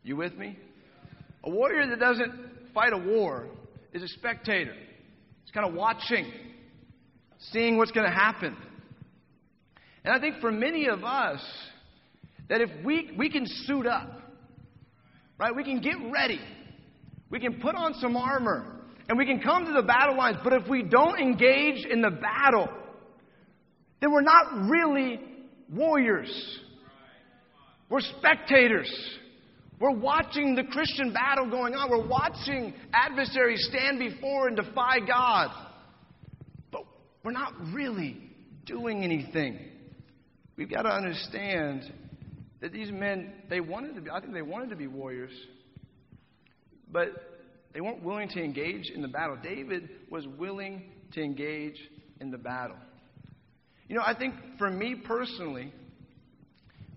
You 0.03 0.15
with 0.15 0.35
me? 0.35 0.57
A 1.43 1.49
warrior 1.49 1.87
that 1.87 1.99
doesn't 1.99 2.33
fight 2.73 2.93
a 2.93 2.97
war 2.97 3.47
is 3.93 4.03
a 4.03 4.07
spectator. 4.07 4.75
It's 5.43 5.51
kind 5.51 5.67
of 5.67 5.73
watching, 5.73 6.31
seeing 7.51 7.77
what's 7.77 7.91
going 7.91 8.07
to 8.07 8.15
happen. 8.15 8.55
And 10.05 10.13
I 10.13 10.19
think 10.19 10.39
for 10.39 10.51
many 10.51 10.87
of 10.87 11.03
us, 11.03 11.41
that 12.47 12.61
if 12.61 12.69
we, 12.85 13.11
we 13.17 13.29
can 13.29 13.45
suit 13.65 13.87
up, 13.87 14.09
right? 15.37 15.55
We 15.55 15.63
can 15.63 15.81
get 15.81 15.95
ready. 16.11 16.39
We 17.29 17.39
can 17.39 17.59
put 17.59 17.75
on 17.75 17.95
some 17.95 18.15
armor 18.15 18.80
and 19.11 19.17
we 19.17 19.25
can 19.25 19.41
come 19.41 19.65
to 19.65 19.73
the 19.73 19.81
battle 19.81 20.15
lines. 20.15 20.37
But 20.41 20.53
if 20.53 20.69
we 20.69 20.83
don't 20.83 21.19
engage 21.19 21.85
in 21.85 22.01
the 22.01 22.11
battle, 22.11 22.69
then 23.99 24.09
we're 24.09 24.21
not 24.21 24.69
really 24.69 25.19
warriors. 25.69 26.31
We're 27.89 27.99
spectators. 27.99 28.89
We're 29.81 29.91
watching 29.91 30.55
the 30.55 30.63
Christian 30.63 31.11
battle 31.11 31.49
going 31.49 31.75
on. 31.75 31.89
We're 31.89 32.07
watching 32.07 32.73
adversaries 32.93 33.67
stand 33.69 33.99
before 33.99 34.47
and 34.47 34.55
defy 34.55 34.99
God. 35.05 35.51
But 36.71 36.83
we're 37.21 37.31
not 37.31 37.51
really 37.73 38.15
doing 38.65 39.03
anything. 39.03 39.59
We've 40.55 40.71
got 40.71 40.83
to 40.83 40.89
understand 40.89 41.91
that 42.61 42.71
these 42.71 42.93
men, 42.93 43.33
they 43.49 43.59
wanted 43.59 43.95
to 43.95 44.01
be, 44.01 44.09
I 44.09 44.21
think 44.21 44.31
they 44.31 44.41
wanted 44.41 44.69
to 44.69 44.77
be 44.77 44.87
warriors, 44.87 45.33
but 46.89 47.30
they 47.73 47.81
weren't 47.81 48.03
willing 48.03 48.29
to 48.29 48.43
engage 48.43 48.89
in 48.89 49.01
the 49.01 49.07
battle. 49.07 49.37
David 49.41 49.89
was 50.09 50.27
willing 50.27 50.83
to 51.13 51.21
engage 51.21 51.77
in 52.19 52.31
the 52.31 52.37
battle. 52.37 52.77
You 53.87 53.95
know, 53.95 54.03
I 54.05 54.13
think 54.17 54.35
for 54.57 54.69
me 54.69 54.95
personally, 54.95 55.73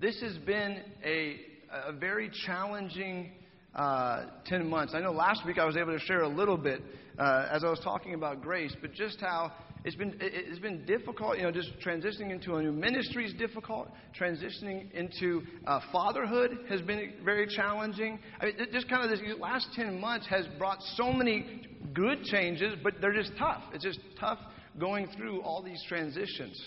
this 0.00 0.20
has 0.20 0.37
been 0.38 0.82
a 1.04 1.40
a 1.87 1.92
very 1.92 2.30
challenging 2.46 3.32
uh, 3.74 4.26
10 4.46 4.68
months. 4.68 4.94
I 4.94 5.00
know 5.00 5.12
last 5.12 5.44
week 5.44 5.58
I 5.58 5.64
was 5.64 5.76
able 5.76 5.92
to 5.92 6.04
share 6.04 6.22
a 6.22 6.28
little 6.28 6.56
bit 6.56 6.80
uh, 7.18 7.48
as 7.50 7.64
I 7.64 7.70
was 7.70 7.80
talking 7.80 8.14
about 8.14 8.42
grace, 8.42 8.74
but 8.80 8.92
just 8.92 9.20
how 9.20 9.52
it's 9.85 9.97
been, 9.97 10.16
it's 10.18 10.59
been 10.61 10.87
difficult, 10.87 11.37
you 11.37 11.42
know, 11.42 11.51
just 11.51 11.68
transitioning 11.85 12.31
into 12.31 12.55
a 12.55 12.62
new 12.62 12.73
ministry 12.73 13.27
is 13.27 13.35
difficult. 13.35 13.90
Transitioning 14.18 14.90
into 14.92 15.42
uh, 15.66 15.81
fatherhood 15.92 16.59
has 16.70 16.81
been 16.81 17.12
very 17.23 17.47
challenging. 17.47 18.18
I 18.40 18.47
mean, 18.47 18.55
just 18.73 18.88
kind 18.88 19.05
of 19.05 19.11
this 19.11 19.20
last 19.38 19.68
10 19.75 20.01
months 20.01 20.27
has 20.29 20.47
brought 20.59 20.79
so 20.97 21.12
many 21.12 21.66
good 21.92 22.25
changes, 22.25 22.75
but 22.83 22.94
they're 23.03 23.12
just 23.12 23.33
tough. 23.38 23.62
It's 23.75 23.85
just 23.85 24.01
tough 24.18 24.38
going 24.81 25.07
through 25.18 25.42
all 25.42 25.62
these 25.62 25.83
transitions. 25.87 26.59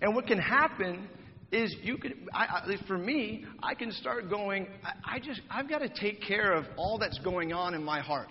And 0.00 0.14
what 0.14 0.28
can 0.28 0.38
happen 0.38 1.08
is 1.50 1.74
you 1.82 1.98
could, 1.98 2.14
I, 2.32 2.62
I, 2.68 2.86
for 2.86 2.98
me, 2.98 3.46
I 3.64 3.74
can 3.74 3.90
start 3.90 4.30
going, 4.30 4.68
I, 4.84 5.16
I, 5.16 5.18
just, 5.18 5.40
I've 5.50 5.68
got 5.68 5.78
to 5.78 5.88
take 5.88 6.22
care 6.22 6.52
of 6.52 6.66
all 6.76 6.98
that's 6.98 7.18
going 7.18 7.52
on 7.52 7.74
in 7.74 7.82
my 7.82 8.00
heart. 8.00 8.28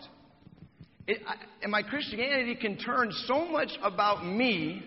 It, 1.08 1.22
I, 1.26 1.36
and 1.64 1.72
my 1.72 1.82
Christianity 1.82 2.56
can 2.56 2.78
turn 2.78 3.12
so 3.26 3.46
much 3.46 3.72
about 3.82 4.26
me 4.26 4.84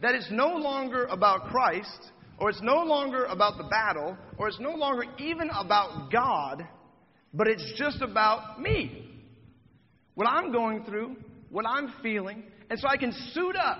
that 0.00 0.14
it's 0.14 0.30
no 0.30 0.56
longer 0.56 1.04
about 1.06 1.48
Christ, 1.50 2.10
or 2.38 2.50
it's 2.50 2.62
no 2.62 2.82
longer 2.82 3.24
about 3.26 3.58
the 3.58 3.64
battle, 3.64 4.16
or 4.38 4.48
it's 4.48 4.58
no 4.58 4.72
longer 4.72 5.04
even 5.18 5.50
about 5.50 6.10
God, 6.10 6.66
but 7.34 7.46
it's 7.46 7.72
just 7.76 8.00
about 8.00 8.60
me. 8.60 9.08
What 10.14 10.26
I'm 10.26 10.52
going 10.52 10.84
through, 10.84 11.16
what 11.50 11.66
I'm 11.66 11.92
feeling. 12.02 12.42
And 12.68 12.78
so 12.78 12.88
I 12.88 12.96
can 12.96 13.12
suit 13.32 13.54
up, 13.54 13.78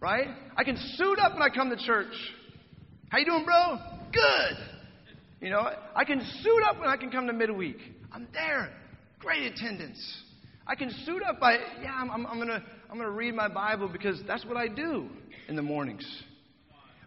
right? 0.00 0.28
I 0.56 0.64
can 0.64 0.76
suit 0.96 1.18
up 1.18 1.32
when 1.32 1.42
I 1.42 1.48
come 1.48 1.70
to 1.70 1.76
church. 1.76 2.14
How 3.08 3.18
you 3.18 3.24
doing, 3.24 3.44
bro? 3.44 3.78
Good. 4.12 4.56
You 5.40 5.50
know, 5.50 5.68
I 5.96 6.04
can 6.04 6.20
suit 6.42 6.62
up 6.68 6.78
when 6.78 6.88
I 6.88 6.96
can 6.96 7.10
come 7.10 7.26
to 7.26 7.32
midweek. 7.32 7.78
I'm 8.12 8.28
there. 8.32 8.70
Great 9.18 9.52
attendance. 9.52 9.98
I 10.68 10.74
can 10.74 10.90
suit 11.06 11.22
up 11.26 11.40
by, 11.40 11.56
yeah, 11.82 11.92
I'm, 11.94 12.10
I'm, 12.10 12.26
I'm 12.26 12.36
going 12.36 12.48
to 12.48 12.62
I'm 12.90 12.96
going 12.96 13.08
to 13.08 13.14
read 13.14 13.34
my 13.34 13.48
Bible 13.48 13.88
because 13.88 14.22
that's 14.26 14.44
what 14.46 14.56
I 14.56 14.66
do 14.66 15.08
in 15.48 15.56
the 15.56 15.62
mornings. 15.62 16.06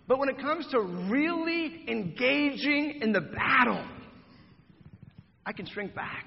But 0.07 0.19
when 0.19 0.29
it 0.29 0.39
comes 0.39 0.67
to 0.71 0.79
really 0.79 1.85
engaging 1.87 2.99
in 3.01 3.11
the 3.13 3.21
battle, 3.21 3.83
I 5.45 5.53
can 5.53 5.65
shrink 5.65 5.95
back. 5.95 6.25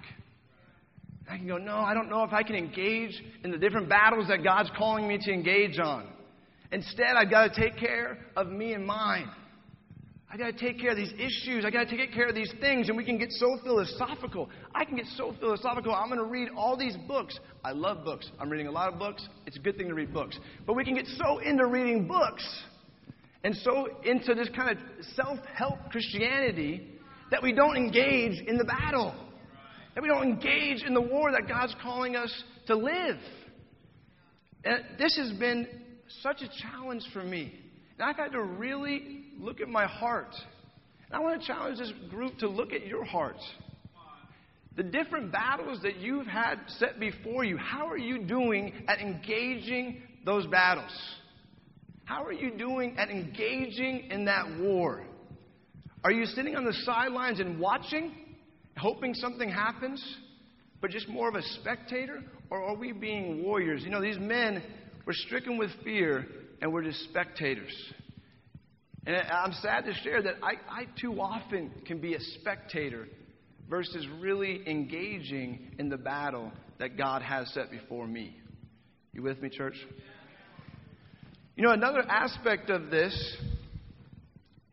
I 1.31 1.37
can 1.37 1.47
go, 1.47 1.57
no, 1.57 1.77
I 1.77 1.95
don't 1.95 2.11
know 2.11 2.25
if 2.25 2.33
I 2.33 2.43
can 2.43 2.57
engage 2.57 3.23
in 3.45 3.51
the 3.51 3.59
different 3.59 3.89
battles 3.89 4.29
that 4.29 4.43
God's 4.43 4.71
calling 4.77 5.07
me 5.07 5.19
to 5.21 5.33
engage 5.33 5.79
on. 5.79 6.09
Instead, 6.73 7.17
I've 7.17 7.31
got 7.31 7.53
to 7.53 7.61
take 7.61 7.77
care 7.79 8.19
of 8.37 8.49
me 8.49 8.73
and 8.73 8.85
mine. 8.85 9.31
I 10.33 10.37
got 10.37 10.47
to 10.47 10.53
take 10.53 10.81
care 10.81 10.91
of 10.91 10.97
these 10.97 11.13
issues. 11.13 11.65
I 11.65 11.71
got 11.71 11.89
to 11.89 11.97
take 11.97 12.13
care 12.13 12.29
of 12.29 12.35
these 12.35 12.53
things. 12.61 12.89
And 12.89 12.97
we 12.97 13.05
can 13.05 13.19
get 13.19 13.31
so 13.31 13.57
philosophical. 13.63 14.51
I 14.75 14.85
can 14.85 14.97
get 14.97 15.07
so 15.17 15.35
philosophical. 15.39 15.95
I'm 15.95 16.09
going 16.09 16.19
to 16.19 16.25
read 16.25 16.49
all 16.57 16.77
these 16.77 16.97
books. 17.07 17.39
I 17.65 17.73
love 17.73 18.05
books. 18.05 18.31
I'm 18.41 18.51
reading 18.51 18.67
a 18.67 18.73
lot 18.73 18.93
of 18.93 18.99
books. 18.99 19.27
It's 19.47 19.57
a 19.57 19.61
good 19.61 19.77
thing 19.77 19.89
to 19.89 19.95
read 19.95 20.13
books. 20.13 20.39
But 20.67 20.75
we 20.75 20.85
can 20.85 20.95
get 20.95 21.07
so 21.07 21.39
into 21.39 21.67
reading 21.67 22.09
books 22.09 22.45
and 23.45 23.55
so 23.57 23.89
into 24.05 24.35
this 24.35 24.49
kind 24.57 24.71
of 24.71 25.05
self 25.15 25.39
help 25.55 25.79
Christianity 25.91 26.89
that 27.31 27.43
we 27.43 27.53
don't 27.53 27.77
engage 27.77 28.41
in 28.47 28.57
the 28.57 28.65
battle, 28.65 29.15
that 29.95 30.03
we 30.03 30.09
don't 30.09 30.25
engage 30.25 30.83
in 30.83 30.95
the 30.95 31.01
war 31.01 31.31
that 31.33 31.47
God's 31.47 31.77
calling 31.83 32.17
us 32.17 32.33
to 32.67 32.77
live. 32.77 33.19
And 34.65 34.99
this 34.99 35.17
has 35.17 35.33
been 35.39 35.69
such 36.23 36.43
a 36.43 36.49
challenge 36.63 37.05
for 37.13 37.23
me. 37.23 37.55
And 37.99 38.09
I've 38.09 38.17
had 38.17 38.33
to 38.33 38.43
really 38.43 39.24
look 39.39 39.61
at 39.61 39.69
my 39.69 39.87
heart. 39.87 40.35
And 41.07 41.17
I 41.17 41.19
want 41.21 41.41
to 41.41 41.47
challenge 41.47 41.79
this 41.79 41.93
group 42.11 42.39
to 42.39 42.49
look 42.49 42.73
at 42.73 42.87
your 42.87 43.05
heart. 43.05 43.37
The 44.77 44.83
different 44.83 45.31
battles 45.31 45.81
that 45.83 45.97
you've 45.97 46.27
had 46.27 46.57
set 46.79 46.99
before 46.99 47.45
you, 47.45 47.57
how 47.57 47.87
are 47.87 47.99
you 47.99 48.25
doing 48.25 48.73
at 48.89 48.99
engaging 48.99 50.03
those 50.25 50.47
battles? 50.47 50.91
How 52.05 52.25
are 52.25 52.33
you 52.33 52.57
doing 52.57 52.97
at 52.99 53.09
engaging 53.09 54.11
in 54.11 54.25
that 54.25 54.59
war? 54.59 55.05
Are 56.03 56.11
you 56.11 56.27
sitting 56.27 56.57
on 56.57 56.65
the 56.65 56.75
sidelines 56.85 57.41
and 57.41 57.59
watching, 57.59 58.13
hoping 58.77 59.15
something 59.15 59.49
happens, 59.49 60.05
but 60.81 60.91
just 60.91 61.09
more 61.09 61.29
of 61.29 61.35
a 61.35 61.43
spectator? 61.61 62.23
Or 62.51 62.63
are 62.63 62.77
we 62.77 62.93
being 62.93 63.43
warriors? 63.43 63.83
You 63.85 63.91
know, 63.91 64.03
these 64.03 64.19
men 64.19 64.63
were 65.07 65.15
stricken 65.15 65.57
with 65.57 65.71
fear 65.83 66.27
and 66.61 66.73
we're 66.73 66.83
just 66.83 67.05
spectators. 67.05 67.73
And 69.07 69.17
I'm 69.17 69.53
sad 69.61 69.85
to 69.85 69.95
share 70.03 70.23
that 70.23 70.37
I, 70.43 70.55
I 70.71 70.87
too 71.01 71.21
often 71.21 71.71
can 71.87 72.01
be 72.01 72.15
a 72.15 72.21
spectator 72.41 73.07
versus 73.69 74.07
really 74.21 74.63
engaging 74.67 75.75
in 75.79 75.89
the 75.89 75.97
battle 75.97 76.53
that 76.79 76.97
God 76.97 77.23
has 77.23 77.49
set 77.53 77.71
before 77.71 78.07
me. 78.07 78.37
You 79.13 79.23
with 79.23 79.41
me, 79.41 79.49
church? 79.49 79.77
You 81.57 81.65
know, 81.65 81.73
another 81.73 82.03
aspect 82.09 82.71
of 82.71 82.91
this 82.91 83.37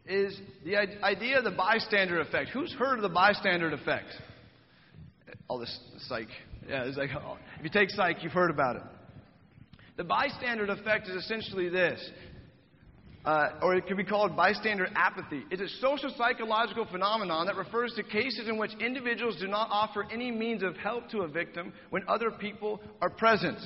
is 0.06 0.40
the 0.66 0.78
idea 0.78 1.38
of 1.38 1.44
the 1.44 1.52
bystander 1.52 2.20
effect. 2.22 2.50
Who's 2.50 2.74
heard 2.74 2.96
of 2.96 3.04
the 3.04 3.10
bystander 3.10 3.72
effect? 3.72 4.08
All 5.48 5.60
this 5.60 5.80
psych. 6.08 6.28
Yeah, 6.68 6.86
it's 6.86 6.98
like, 6.98 7.10
oh, 7.16 7.38
if 7.58 7.64
you 7.64 7.70
take 7.70 7.90
psych, 7.92 8.18
you've 8.24 8.32
heard 8.32 8.50
about 8.50 8.78
it. 8.78 8.84
The 9.98 10.04
bystander 10.04 10.66
effect 10.66 11.08
is 11.08 11.16
essentially 11.16 11.70
this, 11.70 12.00
uh, 13.26 13.50
or 13.62 13.76
it 13.76 13.86
can 13.86 13.98
be 13.98 14.04
called 14.04 14.36
bystander 14.36 14.88
apathy. 14.96 15.44
It's 15.52 15.62
a 15.62 15.70
social 15.80 16.14
psychological 16.18 16.86
phenomenon 16.86 17.46
that 17.46 17.56
refers 17.56 17.94
to 17.96 18.04
cases 18.04 18.48
in 18.48 18.58
which 18.58 18.72
individuals 18.80 19.38
do 19.40 19.48
not 19.48 19.68
offer 19.70 20.08
any 20.12 20.32
means 20.32 20.64
of 20.64 20.76
help 20.78 21.10
to 21.10 21.20
a 21.20 21.28
victim 21.28 21.72
when 21.92 22.04
other 22.08 22.32
people 22.32 22.82
are 23.02 23.10
present. 23.10 23.60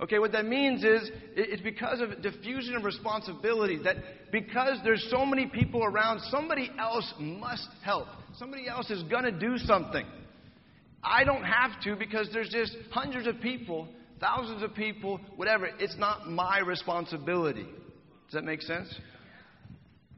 Okay, 0.00 0.20
what 0.20 0.30
that 0.32 0.46
means 0.46 0.84
is 0.84 1.10
it's 1.34 1.60
because 1.60 2.00
of 2.00 2.22
diffusion 2.22 2.76
of 2.76 2.84
responsibility 2.84 3.80
that 3.82 3.96
because 4.30 4.78
there's 4.84 5.04
so 5.10 5.26
many 5.26 5.46
people 5.46 5.84
around, 5.84 6.20
somebody 6.30 6.70
else 6.78 7.12
must 7.18 7.68
help. 7.84 8.06
Somebody 8.38 8.68
else 8.68 8.90
is 8.90 9.02
going 9.04 9.24
to 9.24 9.32
do 9.32 9.58
something. 9.58 10.06
I 11.02 11.24
don't 11.24 11.42
have 11.42 11.80
to 11.82 11.96
because 11.96 12.28
there's 12.32 12.48
just 12.48 12.76
hundreds 12.90 13.26
of 13.26 13.40
people, 13.40 13.88
thousands 14.20 14.62
of 14.62 14.72
people, 14.74 15.20
whatever. 15.34 15.68
It's 15.80 15.96
not 15.96 16.28
my 16.28 16.60
responsibility. 16.60 17.66
Does 18.28 18.34
that 18.34 18.44
make 18.44 18.60
sense? 18.60 18.94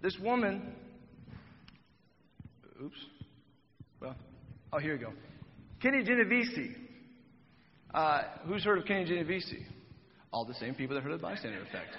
This 0.02 0.16
woman, 0.20 0.74
oops, 2.82 2.96
well, 4.00 4.16
oh, 4.72 4.78
here 4.78 4.94
we 4.94 4.98
go. 4.98 5.12
Kitty 5.80 6.02
Genovese. 6.02 6.74
Uh, 7.94 8.22
who's 8.46 8.64
heard 8.64 8.78
of 8.78 8.84
Kitty 8.84 9.04
Genovese? 9.04 9.54
All 10.32 10.44
the 10.44 10.54
same 10.54 10.74
people 10.74 10.96
that 10.96 11.02
heard 11.02 11.12
of 11.12 11.20
the 11.20 11.26
bystander 11.26 11.60
effect. 11.62 11.96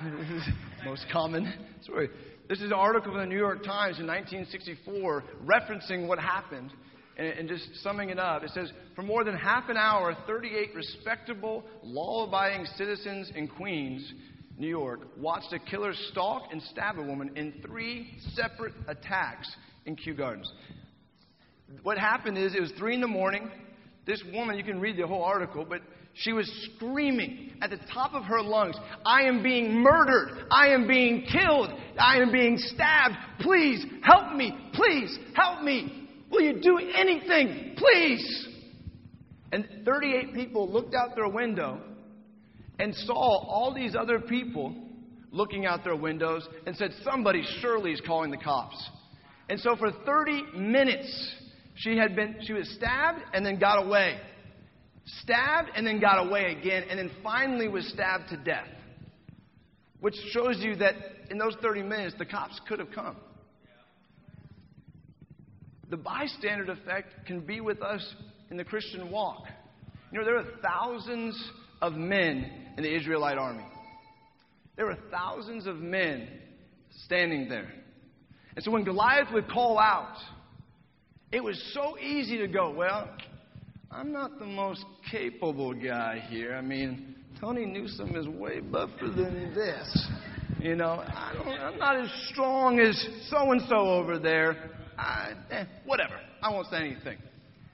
most 0.84 1.04
common 1.12 1.52
story. 1.82 2.08
This 2.48 2.58
is 2.58 2.66
an 2.66 2.72
article 2.72 3.12
in 3.12 3.20
the 3.20 3.26
New 3.26 3.38
York 3.38 3.64
Times 3.64 3.98
in 3.98 4.06
1964 4.06 5.24
referencing 5.44 6.06
what 6.06 6.18
happened 6.18 6.72
and, 7.18 7.26
and 7.26 7.48
just 7.48 7.68
summing 7.82 8.10
it 8.10 8.18
up. 8.18 8.44
It 8.44 8.50
says 8.50 8.70
For 8.94 9.02
more 9.02 9.24
than 9.24 9.36
half 9.36 9.68
an 9.68 9.76
hour, 9.76 10.16
38 10.26 10.74
respectable, 10.74 11.64
law 11.82 12.26
abiding 12.26 12.66
citizens 12.76 13.30
in 13.34 13.48
Queens, 13.48 14.12
New 14.58 14.68
York, 14.68 15.00
watched 15.18 15.52
a 15.52 15.58
killer 15.58 15.92
stalk 16.10 16.44
and 16.50 16.62
stab 16.62 16.98
a 16.98 17.02
woman 17.02 17.30
in 17.36 17.54
three 17.66 18.08
separate 18.34 18.72
attacks 18.88 19.54
in 19.84 19.96
Kew 19.96 20.14
Gardens. 20.14 20.50
What 21.82 21.98
happened 21.98 22.38
is 22.38 22.54
it 22.54 22.60
was 22.60 22.72
3 22.78 22.94
in 22.94 23.00
the 23.00 23.06
morning. 23.06 23.50
This 24.06 24.22
woman, 24.32 24.56
you 24.56 24.64
can 24.64 24.80
read 24.80 24.96
the 24.96 25.06
whole 25.06 25.22
article, 25.22 25.66
but 25.68 25.82
she 26.14 26.32
was 26.32 26.50
screaming 26.74 27.52
at 27.60 27.70
the 27.70 27.78
top 27.92 28.14
of 28.14 28.24
her 28.24 28.40
lungs, 28.40 28.76
I 29.04 29.22
am 29.22 29.42
being 29.42 29.74
murdered. 29.74 30.46
I 30.50 30.68
am 30.68 30.86
being 30.86 31.26
killed. 31.30 31.70
I 31.98 32.18
am 32.18 32.32
being 32.32 32.56
stabbed. 32.56 33.14
Please 33.40 33.84
help 34.02 34.34
me. 34.34 34.56
Please 34.72 35.18
help 35.34 35.62
me. 35.62 36.08
Will 36.30 36.42
you 36.42 36.60
do 36.60 36.78
anything? 36.78 37.74
Please. 37.76 38.48
And 39.52 39.66
38 39.84 40.34
people 40.34 40.70
looked 40.70 40.94
out 40.94 41.14
their 41.14 41.28
window 41.28 41.80
and 42.78 42.94
saw 42.94 43.14
all 43.14 43.74
these 43.74 43.94
other 43.94 44.20
people 44.20 44.74
looking 45.30 45.66
out 45.66 45.84
their 45.84 45.96
windows 45.96 46.46
and 46.66 46.76
said, 46.76 46.90
Somebody 47.04 47.44
surely 47.60 47.92
is 47.92 48.00
calling 48.06 48.30
the 48.30 48.36
cops. 48.36 48.76
And 49.48 49.60
so 49.60 49.76
for 49.76 49.90
30 50.04 50.56
minutes, 50.56 51.34
she 51.76 51.96
had 51.96 52.16
been, 52.16 52.36
she 52.42 52.52
was 52.52 52.68
stabbed 52.76 53.20
and 53.32 53.44
then 53.44 53.58
got 53.58 53.84
away. 53.84 54.18
Stabbed 55.22 55.70
and 55.76 55.86
then 55.86 56.00
got 56.00 56.26
away 56.26 56.56
again, 56.58 56.84
and 56.90 56.98
then 56.98 57.10
finally 57.22 57.68
was 57.68 57.86
stabbed 57.88 58.28
to 58.30 58.36
death. 58.38 58.66
Which 60.00 60.16
shows 60.30 60.58
you 60.60 60.76
that 60.76 60.94
in 61.30 61.38
those 61.38 61.54
30 61.62 61.82
minutes, 61.82 62.16
the 62.18 62.26
cops 62.26 62.60
could 62.68 62.80
have 62.80 62.90
come. 62.92 63.16
The 65.90 65.96
bystander 65.96 66.72
effect 66.72 67.26
can 67.26 67.40
be 67.40 67.60
with 67.60 67.80
us 67.82 68.14
in 68.50 68.56
the 68.56 68.64
Christian 68.64 69.10
walk. 69.10 69.44
You 70.10 70.18
know, 70.18 70.24
there 70.24 70.36
are 70.36 70.46
thousands 70.60 71.50
of 71.80 71.92
men 71.94 72.65
in 72.76 72.82
the 72.82 72.94
Israelite 72.94 73.38
army. 73.38 73.64
There 74.76 74.86
were 74.86 74.98
thousands 75.10 75.66
of 75.66 75.76
men 75.76 76.28
standing 77.04 77.48
there. 77.48 77.72
And 78.54 78.64
so 78.64 78.70
when 78.70 78.84
Goliath 78.84 79.28
would 79.32 79.48
call 79.48 79.78
out, 79.78 80.16
it 81.32 81.42
was 81.42 81.60
so 81.74 81.98
easy 81.98 82.38
to 82.38 82.46
go, 82.46 82.70
well, 82.70 83.08
I'm 83.90 84.12
not 84.12 84.38
the 84.38 84.46
most 84.46 84.84
capable 85.10 85.72
guy 85.72 86.22
here. 86.28 86.54
I 86.54 86.60
mean, 86.60 87.16
Tony 87.40 87.64
Newsom 87.64 88.16
is 88.16 88.26
way 88.28 88.60
buffer 88.60 89.08
than 89.08 89.54
this. 89.54 90.08
You 90.60 90.74
know, 90.74 91.04
I 91.06 91.70
am 91.72 91.78
not 91.78 91.96
as 91.96 92.10
strong 92.32 92.80
as 92.80 92.96
so 93.28 93.52
and 93.52 93.60
so 93.68 93.76
over 93.76 94.18
there. 94.18 94.70
I, 94.98 95.32
eh, 95.50 95.64
whatever. 95.84 96.18
I 96.42 96.50
won't 96.50 96.66
say 96.68 96.78
anything. 96.78 97.18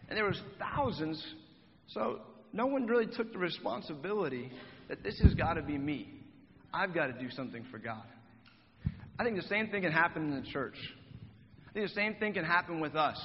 And 0.08 0.16
there 0.16 0.24
was 0.24 0.40
thousands, 0.58 1.24
so 1.86 2.20
no 2.52 2.66
one 2.66 2.86
really 2.86 3.06
took 3.06 3.32
the 3.32 3.38
responsibility 3.38 4.50
that 4.92 5.02
this 5.02 5.18
has 5.20 5.32
got 5.32 5.54
to 5.54 5.62
be 5.62 5.78
me. 5.78 6.06
I've 6.70 6.92
got 6.92 7.06
to 7.06 7.14
do 7.14 7.30
something 7.30 7.64
for 7.70 7.78
God. 7.78 8.04
I 9.18 9.24
think 9.24 9.36
the 9.36 9.48
same 9.48 9.68
thing 9.68 9.80
can 9.80 9.90
happen 9.90 10.30
in 10.30 10.42
the 10.42 10.50
church. 10.50 10.76
I 11.66 11.72
think 11.72 11.88
the 11.88 11.94
same 11.94 12.16
thing 12.16 12.34
can 12.34 12.44
happen 12.44 12.78
with 12.78 12.94
us 12.94 13.18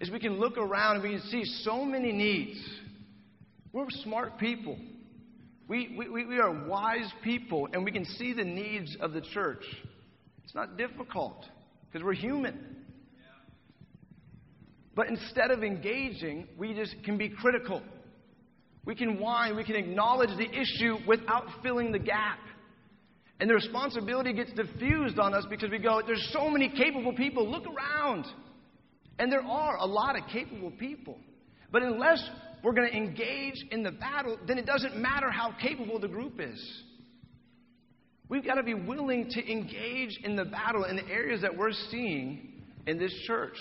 is 0.00 0.10
we 0.10 0.18
can 0.18 0.40
look 0.40 0.58
around 0.58 0.96
and 0.96 1.04
we 1.04 1.10
can 1.10 1.28
see 1.28 1.44
so 1.62 1.84
many 1.84 2.10
needs. 2.10 2.58
We're 3.72 3.84
smart 4.02 4.38
people. 4.38 4.76
We, 5.68 5.94
we, 5.96 6.26
we 6.26 6.40
are 6.40 6.66
wise 6.66 7.08
people, 7.22 7.68
and 7.72 7.84
we 7.84 7.92
can 7.92 8.04
see 8.04 8.32
the 8.32 8.42
needs 8.42 8.96
of 9.00 9.12
the 9.12 9.20
church. 9.20 9.62
It's 10.42 10.54
not 10.56 10.76
difficult 10.76 11.44
because 11.86 12.04
we're 12.04 12.14
human. 12.14 12.58
But 14.96 15.06
instead 15.06 15.52
of 15.52 15.62
engaging, 15.62 16.48
we 16.58 16.74
just 16.74 16.96
can 17.04 17.18
be 17.18 17.28
critical. 17.28 17.82
We 18.84 18.94
can 18.94 19.20
whine, 19.20 19.56
we 19.56 19.64
can 19.64 19.76
acknowledge 19.76 20.30
the 20.36 20.48
issue 20.50 20.96
without 21.06 21.44
filling 21.62 21.92
the 21.92 21.98
gap. 21.98 22.38
And 23.38 23.48
the 23.48 23.54
responsibility 23.54 24.32
gets 24.32 24.52
diffused 24.52 25.18
on 25.18 25.34
us 25.34 25.46
because 25.48 25.70
we 25.70 25.78
go, 25.78 26.02
there's 26.06 26.28
so 26.32 26.50
many 26.50 26.68
capable 26.68 27.14
people, 27.14 27.48
look 27.50 27.64
around. 27.66 28.26
And 29.18 29.30
there 29.30 29.42
are 29.42 29.76
a 29.76 29.86
lot 29.86 30.16
of 30.16 30.26
capable 30.30 30.70
people. 30.72 31.18
But 31.72 31.82
unless 31.82 32.22
we're 32.62 32.74
going 32.74 32.90
to 32.90 32.96
engage 32.96 33.64
in 33.70 33.82
the 33.82 33.92
battle, 33.92 34.38
then 34.46 34.58
it 34.58 34.66
doesn't 34.66 34.96
matter 34.96 35.30
how 35.30 35.54
capable 35.60 35.98
the 35.98 36.08
group 36.08 36.40
is. 36.40 36.82
We've 38.28 38.44
got 38.44 38.54
to 38.54 38.62
be 38.62 38.74
willing 38.74 39.28
to 39.30 39.50
engage 39.50 40.18
in 40.22 40.36
the 40.36 40.44
battle 40.44 40.84
in 40.84 40.96
the 40.96 41.08
areas 41.08 41.40
that 41.42 41.56
we're 41.56 41.72
seeing 41.90 42.62
in 42.86 42.98
this 42.98 43.12
church. 43.26 43.56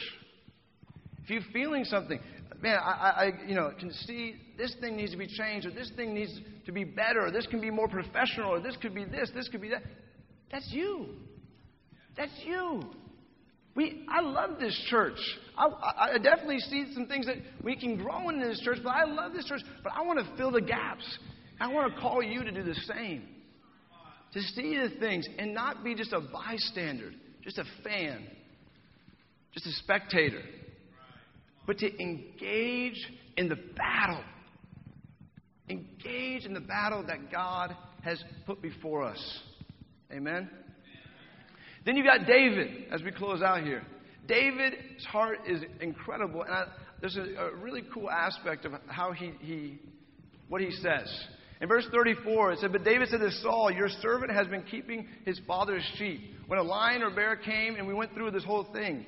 If 1.23 1.29
you're 1.29 1.41
feeling 1.53 1.85
something, 1.85 2.19
man, 2.61 2.77
I, 2.81 2.91
I 2.91 3.31
you 3.47 3.55
know, 3.55 3.71
can 3.79 3.91
see 3.91 4.35
this 4.59 4.75
thing 4.81 4.97
needs 4.97 5.11
to 5.11 5.17
be 5.17 5.25
changed, 5.25 5.65
or 5.65 5.71
this 5.71 5.89
thing 5.95 6.13
needs 6.13 6.37
to 6.65 6.73
be 6.73 6.83
better, 6.83 7.25
or 7.25 7.31
this 7.31 7.47
can 7.47 7.61
be 7.61 7.71
more 7.71 7.87
professional, 7.87 8.51
or 8.51 8.59
this 8.59 8.75
could 8.81 8.93
be 8.93 9.05
this, 9.05 9.31
this 9.33 9.47
could 9.47 9.61
be 9.61 9.69
that. 9.69 9.81
That's 10.51 10.67
you. 10.69 11.07
That's 12.17 12.31
you. 12.43 12.83
We, 13.75 14.05
I 14.09 14.19
love 14.19 14.59
this 14.59 14.77
church. 14.89 15.17
I, 15.57 15.67
I, 16.15 16.17
definitely 16.17 16.59
see 16.59 16.91
some 16.93 17.05
things 17.05 17.27
that 17.27 17.37
we 17.63 17.77
can 17.77 17.95
grow 17.95 18.27
in 18.27 18.41
this 18.41 18.59
church, 18.59 18.79
but 18.83 18.89
I 18.89 19.05
love 19.05 19.31
this 19.31 19.45
church. 19.45 19.61
But 19.83 19.93
I 19.95 20.01
want 20.01 20.19
to 20.19 20.35
fill 20.35 20.51
the 20.51 20.61
gaps. 20.61 21.05
I 21.61 21.67
want 21.71 21.93
to 21.93 22.01
call 22.01 22.21
you 22.21 22.43
to 22.43 22.51
do 22.51 22.63
the 22.63 22.75
same. 22.93 23.23
To 24.33 24.41
see 24.41 24.77
the 24.77 24.99
things 24.99 25.25
and 25.37 25.53
not 25.53 25.83
be 25.83 25.95
just 25.95 26.11
a 26.11 26.19
bystander, 26.19 27.11
just 27.43 27.57
a 27.57 27.63
fan, 27.83 28.27
just 29.53 29.65
a 29.65 29.71
spectator, 29.71 30.41
but 31.65 31.77
to 31.77 32.01
engage 32.01 33.07
in 33.37 33.47
the 33.47 33.57
battle. 33.77 34.23
Engage 36.39 36.47
in 36.47 36.53
the 36.53 36.67
battle 36.67 37.03
that 37.07 37.31
God 37.31 37.75
has 38.01 38.23
put 38.45 38.61
before 38.61 39.03
us. 39.03 39.39
Amen? 40.11 40.49
Then 41.85 41.97
you 41.97 42.03
got 42.03 42.25
David 42.25 42.85
as 42.91 43.03
we 43.03 43.11
close 43.11 43.41
out 43.41 43.63
here. 43.63 43.83
David's 44.25 45.03
heart 45.05 45.39
is 45.47 45.61
incredible, 45.81 46.43
and 46.43 46.53
I, 46.53 46.65
there's 47.01 47.17
a, 47.17 47.21
a, 47.21 47.55
really 47.55 47.83
cool 47.93 48.09
aspect 48.09 48.63
of 48.65 48.73
how 48.87 49.11
he, 49.11 49.33
he, 49.41 49.79
what 50.47 50.61
he 50.61 50.71
says. 50.71 51.11
In 51.59 51.67
verse 51.67 51.85
34, 51.91 52.53
it 52.53 52.59
said, 52.59 52.71
But 52.71 52.85
David 52.85 53.09
said 53.09 53.19
to 53.19 53.31
Saul, 53.41 53.71
Your 53.71 53.89
servant 54.01 54.31
has 54.31 54.47
been 54.47 54.63
keeping 54.63 55.07
his 55.25 55.41
father's 55.45 55.83
sheep. 55.97 56.35
When 56.49 56.57
a 56.57 56.63
lion 56.63 57.03
or 57.03 57.11
bear 57.11 57.35
came, 57.35 57.75
and 57.75 57.87
we 57.87 57.93
went 57.93 58.15
through 58.15 58.31
this 58.31 58.43
whole 58.43 58.63
thing, 58.73 59.05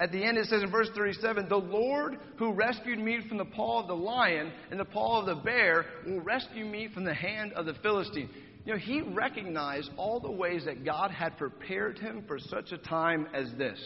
at 0.00 0.12
the 0.12 0.22
end 0.22 0.36
it 0.36 0.48
says 0.48 0.62
in 0.62 0.70
verse 0.70 0.90
37, 0.94 1.48
The 1.48 1.56
Lord 1.56 2.18
who 2.36 2.52
rescued 2.52 2.98
me 2.98 3.20
from 3.26 3.38
the 3.38 3.46
paw 3.46 3.80
of 3.80 3.88
the 3.88 3.96
lion 3.96 4.52
and 4.70 4.78
the 4.78 4.84
paw 4.84 5.20
of 5.20 5.24
the 5.24 5.36
bear 5.36 5.86
will 6.06 6.20
rescue 6.20 6.66
me 6.66 6.90
from 6.92 7.04
the 7.04 7.14
hand 7.14 7.54
of 7.54 7.64
the 7.64 7.72
Philistine. 7.82 8.28
You 8.66 8.74
know, 8.74 8.78
he 8.78 9.00
recognized 9.00 9.88
all 9.96 10.20
the 10.20 10.30
ways 10.30 10.66
that 10.66 10.84
God 10.84 11.10
had 11.10 11.38
prepared 11.38 11.98
him 11.98 12.24
for 12.28 12.38
such 12.38 12.70
a 12.70 12.76
time 12.76 13.28
as 13.32 13.50
this. 13.56 13.78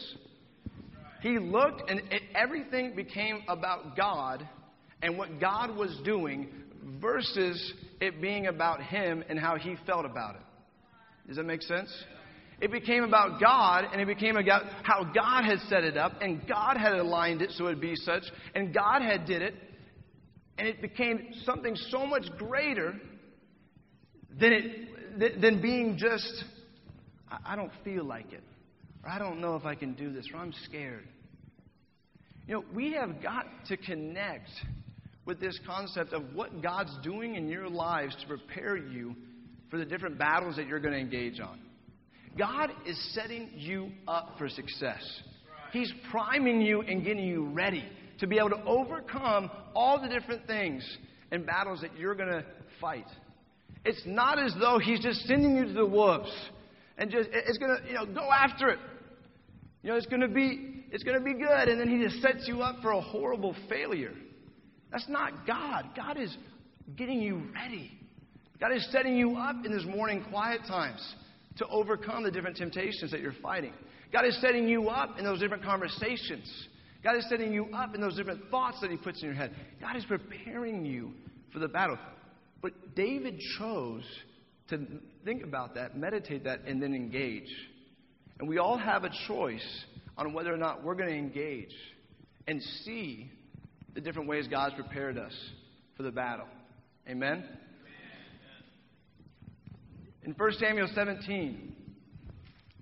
He 1.20 1.38
looked, 1.38 1.88
and 1.88 2.02
everything 2.34 2.96
became 2.96 3.44
about 3.46 3.96
God 3.96 4.44
and 5.02 5.16
what 5.16 5.38
God 5.38 5.76
was 5.76 5.96
doing 6.04 6.48
versus 7.00 7.74
it 8.00 8.20
being 8.20 8.48
about 8.48 8.82
him 8.82 9.22
and 9.28 9.38
how 9.38 9.54
he 9.54 9.76
felt 9.86 10.04
about 10.04 10.34
it. 10.34 10.42
Does 11.28 11.36
that 11.36 11.44
make 11.44 11.62
sense? 11.62 11.88
It 12.62 12.70
became 12.70 13.02
about 13.02 13.40
God, 13.40 13.86
and 13.90 14.00
it 14.00 14.06
became 14.06 14.36
about 14.36 14.62
how 14.84 15.02
God 15.02 15.44
had 15.44 15.58
set 15.68 15.82
it 15.82 15.96
up, 15.96 16.22
and 16.22 16.46
God 16.46 16.76
had 16.76 16.92
aligned 16.92 17.42
it 17.42 17.50
so 17.50 17.66
it'd 17.66 17.80
be 17.80 17.96
such, 17.96 18.22
and 18.54 18.72
God 18.72 19.02
had 19.02 19.26
did 19.26 19.42
it, 19.42 19.54
and 20.58 20.68
it 20.68 20.80
became 20.80 21.30
something 21.44 21.74
so 21.90 22.06
much 22.06 22.24
greater 22.38 22.94
than 24.38 24.52
it 24.52 25.40
than 25.40 25.60
being 25.60 25.98
just 25.98 26.44
I 27.44 27.56
don't 27.56 27.72
feel 27.82 28.04
like 28.04 28.32
it, 28.32 28.44
or 29.02 29.10
I 29.10 29.18
don't 29.18 29.40
know 29.40 29.56
if 29.56 29.64
I 29.64 29.74
can 29.74 29.94
do 29.94 30.12
this, 30.12 30.28
or 30.32 30.38
I'm 30.38 30.52
scared. 30.64 31.08
You 32.46 32.54
know, 32.54 32.64
we 32.72 32.92
have 32.92 33.20
got 33.20 33.46
to 33.68 33.76
connect 33.76 34.50
with 35.24 35.40
this 35.40 35.58
concept 35.66 36.12
of 36.12 36.32
what 36.32 36.62
God's 36.62 36.96
doing 37.02 37.34
in 37.34 37.48
your 37.48 37.68
lives 37.68 38.14
to 38.20 38.26
prepare 38.28 38.76
you 38.76 39.16
for 39.68 39.78
the 39.78 39.84
different 39.84 40.16
battles 40.16 40.54
that 40.56 40.68
you're 40.68 40.80
going 40.80 40.94
to 40.94 41.00
engage 41.00 41.40
on. 41.40 41.58
God 42.36 42.70
is 42.86 42.98
setting 43.14 43.50
you 43.54 43.90
up 44.08 44.34
for 44.38 44.48
success. 44.48 45.02
He's 45.72 45.92
priming 46.10 46.60
you 46.60 46.82
and 46.82 47.04
getting 47.04 47.24
you 47.24 47.46
ready 47.46 47.84
to 48.20 48.26
be 48.26 48.38
able 48.38 48.50
to 48.50 48.62
overcome 48.64 49.50
all 49.74 50.00
the 50.00 50.08
different 50.08 50.46
things 50.46 50.86
and 51.30 51.46
battles 51.46 51.80
that 51.80 51.96
you're 51.96 52.14
going 52.14 52.30
to 52.30 52.44
fight. 52.80 53.06
It's 53.84 54.02
not 54.06 54.38
as 54.38 54.54
though 54.60 54.78
He's 54.78 55.00
just 55.00 55.20
sending 55.26 55.56
you 55.56 55.64
to 55.64 55.72
the 55.72 55.86
wolves 55.86 56.32
and 56.98 57.10
just 57.10 57.28
it's 57.32 57.58
going 57.58 57.76
to 57.76 57.88
you 57.88 57.94
know 57.94 58.06
go 58.06 58.28
after 58.30 58.68
it. 58.68 58.78
You 59.82 59.90
know 59.90 59.96
it's 59.96 60.06
going 60.06 60.20
to 60.20 60.28
be 60.28 60.84
it's 60.92 61.02
going 61.02 61.18
to 61.18 61.24
be 61.24 61.34
good, 61.34 61.68
and 61.68 61.80
then 61.80 61.88
He 61.88 62.04
just 62.04 62.20
sets 62.22 62.46
you 62.46 62.62
up 62.62 62.76
for 62.82 62.92
a 62.92 63.00
horrible 63.00 63.56
failure. 63.68 64.12
That's 64.90 65.08
not 65.08 65.46
God. 65.46 65.90
God 65.96 66.18
is 66.18 66.36
getting 66.96 67.20
you 67.20 67.42
ready. 67.54 67.90
God 68.60 68.72
is 68.72 68.86
setting 68.92 69.16
you 69.16 69.36
up 69.36 69.64
in 69.64 69.72
His 69.72 69.84
morning 69.86 70.24
quiet 70.30 70.60
times 70.68 71.02
to 71.56 71.66
overcome 71.68 72.22
the 72.22 72.30
different 72.30 72.56
temptations 72.56 73.10
that 73.10 73.20
you're 73.20 73.34
fighting. 73.42 73.72
God 74.12 74.24
is 74.26 74.38
setting 74.40 74.68
you 74.68 74.88
up 74.88 75.18
in 75.18 75.24
those 75.24 75.40
different 75.40 75.62
conversations. 75.62 76.50
God 77.02 77.16
is 77.16 77.26
setting 77.28 77.52
you 77.52 77.66
up 77.74 77.94
in 77.94 78.00
those 78.00 78.16
different 78.16 78.48
thoughts 78.50 78.78
that 78.80 78.90
He 78.90 78.96
puts 78.96 79.20
in 79.20 79.26
your 79.26 79.34
head. 79.34 79.54
God 79.80 79.96
is 79.96 80.04
preparing 80.04 80.84
you 80.84 81.12
for 81.52 81.58
the 81.58 81.68
battle. 81.68 81.98
But 82.60 82.94
David 82.94 83.40
chose 83.58 84.04
to 84.68 84.86
think 85.24 85.42
about 85.42 85.74
that, 85.74 85.96
meditate 85.96 86.44
that, 86.44 86.60
and 86.66 86.82
then 86.82 86.94
engage. 86.94 87.50
And 88.38 88.48
we 88.48 88.58
all 88.58 88.78
have 88.78 89.04
a 89.04 89.10
choice 89.26 89.84
on 90.16 90.32
whether 90.32 90.52
or 90.52 90.56
not 90.56 90.84
we're 90.84 90.94
going 90.94 91.08
to 91.08 91.16
engage 91.16 91.74
and 92.46 92.62
see 92.84 93.30
the 93.94 94.00
different 94.00 94.28
ways 94.28 94.46
God's 94.48 94.74
prepared 94.74 95.18
us 95.18 95.32
for 95.96 96.02
the 96.02 96.10
battle. 96.10 96.46
Amen? 97.08 97.44
In 100.24 100.32
1 100.34 100.52
Samuel 100.60 100.88
17, 100.94 101.72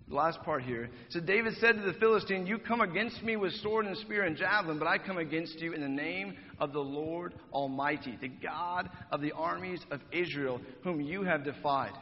the 0.09 0.14
last 0.14 0.42
part 0.42 0.62
here, 0.62 0.90
so 1.09 1.20
David 1.20 1.55
said 1.59 1.76
to 1.76 1.83
the 1.83 1.98
Philistine, 1.98 2.46
You 2.46 2.59
come 2.59 2.83
against 2.83 3.22
me 3.22 3.37
with 3.37 3.53
sword 3.62 3.87
and 3.87 3.96
spear 3.96 4.24
and 4.24 4.37
javelin, 4.37 4.79
but 4.79 4.87
I 4.88 4.98
come 4.98 5.16
against 5.16 5.59
you 5.59 5.72
in 5.72 5.81
the 5.81 5.88
name 5.88 6.37
of 6.59 6.74
the 6.74 6.81
Lord 6.81 7.35
Almighty, 7.53 8.18
the 8.20 8.29
God 8.29 8.90
of 9.11 9.22
the 9.22 9.33
armies 9.33 9.81
of 9.90 10.00
Israel, 10.12 10.61
whom 10.85 11.00
you 11.00 11.22
have 11.22 11.44
defied. 11.44 11.92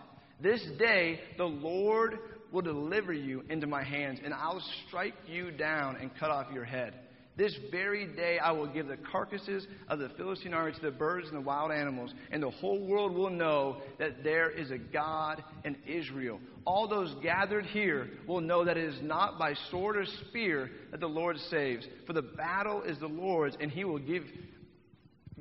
This 0.41 0.65
day 0.77 1.21
the 1.37 1.45
Lord 1.45 2.19
will 2.51 2.63
deliver 2.63 3.13
you 3.13 3.45
into 3.49 3.69
my 3.69 3.85
hands, 3.85 4.19
and 4.25 4.35
I'll 4.35 4.63
strike 4.89 5.15
you 5.29 5.53
down 5.53 5.97
and 6.01 6.11
cut 6.19 6.31
off 6.31 6.47
your 6.53 6.65
head. 6.65 6.95
This 7.39 7.57
very 7.71 8.05
day 8.05 8.41
I 8.41 8.51
will 8.51 8.67
give 8.67 8.89
the 8.89 8.97
carcasses 8.97 9.69
of 9.87 10.01
the 10.01 10.09
Philistine 10.17 10.53
army 10.53 10.73
to 10.73 10.81
the 10.81 10.91
birds 10.91 11.29
and 11.29 11.37
the 11.37 11.41
wild 11.41 11.71
animals, 11.71 12.13
and 12.33 12.43
the 12.43 12.51
whole 12.51 12.85
world 12.85 13.15
will 13.15 13.31
know 13.31 13.77
that 14.01 14.25
there 14.25 14.51
is 14.51 14.73
a 14.73 14.79
God 14.79 15.45
in 15.65 15.77
Israel. 15.87 16.41
All 16.65 16.89
those 16.89 17.15
gathered 17.23 17.65
here 17.67 18.11
will 18.27 18.41
know 18.41 18.65
that 18.65 18.77
it 18.77 18.83
is 18.83 19.01
not 19.03 19.39
by 19.39 19.55
sword 19.71 19.97
or 19.97 20.05
spear 20.29 20.69
that 20.91 20.99
the 20.99 21.07
Lord 21.07 21.37
saves, 21.49 21.87
for 22.09 22.13
the 22.13 22.23
battle 22.23 22.83
is 22.83 22.99
the 22.99 23.07
Lord's, 23.07 23.57
and 23.61 23.71
he 23.71 23.85
will 23.85 24.01
give, 24.01 24.25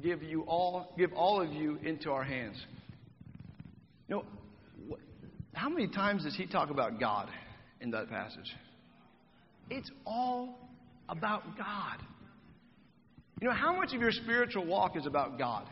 give 0.03 0.21
you 0.21 0.43
all 0.43 0.93
give 0.99 1.11
all 1.13 1.41
of 1.41 1.51
you 1.51 1.79
into 1.81 2.11
our 2.11 2.23
hands. 2.23 2.63
You 4.07 4.17
know, 4.17 4.97
how 5.53 5.67
many 5.67 5.87
times 5.87 6.25
does 6.25 6.35
he 6.35 6.45
talk 6.45 6.69
about 6.69 6.99
God 6.99 7.27
in 7.81 7.89
that 7.89 8.07
passage? 8.07 8.55
It's 9.71 9.89
all 10.05 10.66
about 11.09 11.57
God. 11.57 11.97
You 13.41 13.47
know, 13.47 13.53
how 13.53 13.75
much 13.75 13.93
of 13.93 14.01
your 14.01 14.11
spiritual 14.11 14.65
walk 14.65 14.95
is 14.97 15.05
about 15.05 15.37
God? 15.37 15.67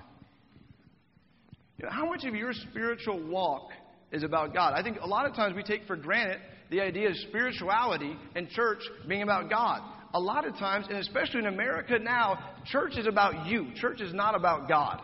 You 1.78 1.86
know, 1.86 1.92
how 1.92 2.06
much 2.06 2.24
of 2.26 2.36
your 2.36 2.54
spiritual 2.54 3.22
walk 3.28 3.70
is 4.12 4.24
about 4.24 4.54
God? 4.54 4.74
I 4.76 4.84
think 4.84 4.98
a 5.02 5.08
lot 5.08 5.26
of 5.26 5.36
times 5.36 5.56
we 5.56 5.64
take 5.64 5.86
for 5.88 5.96
granted 5.96 6.40
the 6.70 6.82
idea 6.82 7.10
of 7.10 7.16
spirituality 7.28 8.16
and 8.36 8.50
church 8.50 8.80
being 9.08 9.24
about 9.24 9.50
God. 9.50 9.82
A 10.14 10.20
lot 10.20 10.48
of 10.48 10.54
times, 10.54 10.86
and 10.90 10.98
especially 11.00 11.40
in 11.40 11.48
America 11.48 12.00
now, 12.00 12.56
church 12.66 12.98
is 12.98 13.08
about 13.08 13.48
you. 13.48 13.68
Church 13.76 14.00
is 14.00 14.14
not 14.14 14.36
about 14.36 14.70
God. 14.70 15.02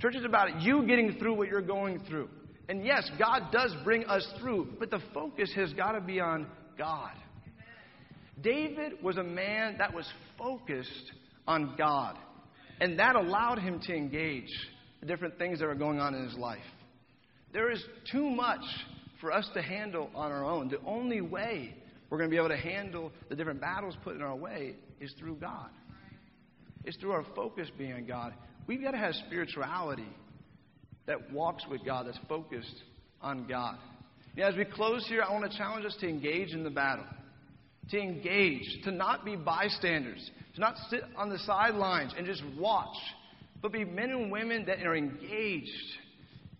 Church 0.00 0.14
is 0.14 0.24
about 0.24 0.62
you 0.62 0.86
getting 0.86 1.16
through 1.18 1.34
what 1.34 1.48
you're 1.48 1.60
going 1.60 2.00
through. 2.08 2.28
And 2.68 2.84
yes, 2.84 3.10
God 3.18 3.50
does 3.50 3.74
bring 3.82 4.04
us 4.04 4.26
through, 4.38 4.68
but 4.78 4.90
the 4.90 5.00
focus 5.12 5.50
has 5.56 5.72
got 5.72 5.92
to 5.92 6.00
be 6.00 6.20
on 6.20 6.46
God. 6.76 7.12
David 8.42 9.02
was 9.02 9.16
a 9.16 9.22
man 9.22 9.76
that 9.78 9.92
was 9.92 10.06
focused 10.36 11.12
on 11.46 11.74
God, 11.76 12.16
and 12.80 12.98
that 12.98 13.16
allowed 13.16 13.58
him 13.58 13.80
to 13.80 13.94
engage 13.94 14.52
the 15.00 15.06
different 15.06 15.38
things 15.38 15.58
that 15.58 15.66
were 15.66 15.74
going 15.74 16.00
on 16.00 16.14
in 16.14 16.24
his 16.24 16.36
life. 16.36 16.58
There 17.52 17.70
is 17.70 17.82
too 18.12 18.28
much 18.28 18.64
for 19.20 19.32
us 19.32 19.48
to 19.54 19.62
handle 19.62 20.10
on 20.14 20.30
our 20.30 20.44
own. 20.44 20.68
The 20.68 20.80
only 20.86 21.20
way 21.20 21.74
we're 22.10 22.18
going 22.18 22.30
to 22.30 22.34
be 22.34 22.38
able 22.38 22.50
to 22.50 22.56
handle 22.56 23.12
the 23.28 23.34
different 23.34 23.60
battles 23.60 23.96
put 24.04 24.14
in 24.14 24.22
our 24.22 24.36
way 24.36 24.76
is 25.00 25.12
through 25.18 25.36
God. 25.36 25.70
It's 26.84 26.96
through 26.98 27.12
our 27.12 27.24
focus 27.34 27.68
being 27.76 27.92
on 27.92 28.06
God. 28.06 28.34
We've 28.66 28.82
got 28.82 28.92
to 28.92 28.98
have 28.98 29.14
spirituality 29.26 30.08
that 31.06 31.32
walks 31.32 31.64
with 31.70 31.84
God, 31.84 32.06
that's 32.06 32.18
focused 32.28 32.82
on 33.20 33.46
God. 33.46 33.76
You 34.36 34.44
as 34.44 34.54
we 34.54 34.64
close 34.64 35.06
here, 35.08 35.22
I 35.22 35.32
want 35.32 35.50
to 35.50 35.56
challenge 35.56 35.84
us 35.84 35.96
to 36.00 36.08
engage 36.08 36.52
in 36.52 36.62
the 36.62 36.70
battle 36.70 37.04
to 37.90 37.98
engage, 37.98 38.82
to 38.84 38.90
not 38.90 39.24
be 39.24 39.36
bystanders, 39.36 40.30
to 40.54 40.60
not 40.60 40.76
sit 40.90 41.02
on 41.16 41.30
the 41.30 41.38
sidelines 41.40 42.12
and 42.16 42.26
just 42.26 42.42
watch, 42.58 42.96
but 43.62 43.72
be 43.72 43.84
men 43.84 44.10
and 44.10 44.30
women 44.30 44.66
that 44.66 44.80
are 44.80 44.96
engaged 44.96 45.70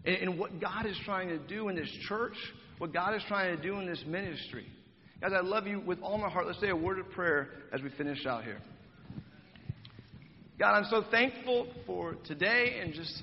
in, 0.05 0.15
in 0.15 0.39
what 0.39 0.61
God 0.61 0.87
is 0.87 0.97
trying 1.05 1.29
to 1.29 1.39
do 1.39 1.69
in 1.69 1.77
this 1.77 1.91
church, 2.09 2.35
what 2.79 2.93
God 2.93 3.15
is 3.15 3.23
trying 3.29 3.57
to 3.57 3.63
do 3.63 3.79
in 3.79 3.87
this 3.87 4.03
ministry. 4.07 4.67
Guys, 5.21 5.33
I 5.35 5.41
love 5.41 5.67
you 5.67 5.81
with 5.81 6.01
all 6.01 6.17
my 6.17 6.31
heart. 6.31 6.47
Let's 6.47 6.61
say 6.61 6.69
a 6.69 6.77
word 6.77 6.99
of 6.99 7.11
prayer 7.11 7.49
as 7.73 7.83
we 7.83 7.91
finish 7.91 8.25
out 8.25 8.45
here. 8.45 8.61
God, 10.59 10.75
I'm 10.75 10.87
so 10.91 11.05
thankful 11.11 11.69
for 11.87 12.17
today 12.25 12.81
and 12.83 12.93
just 12.93 13.23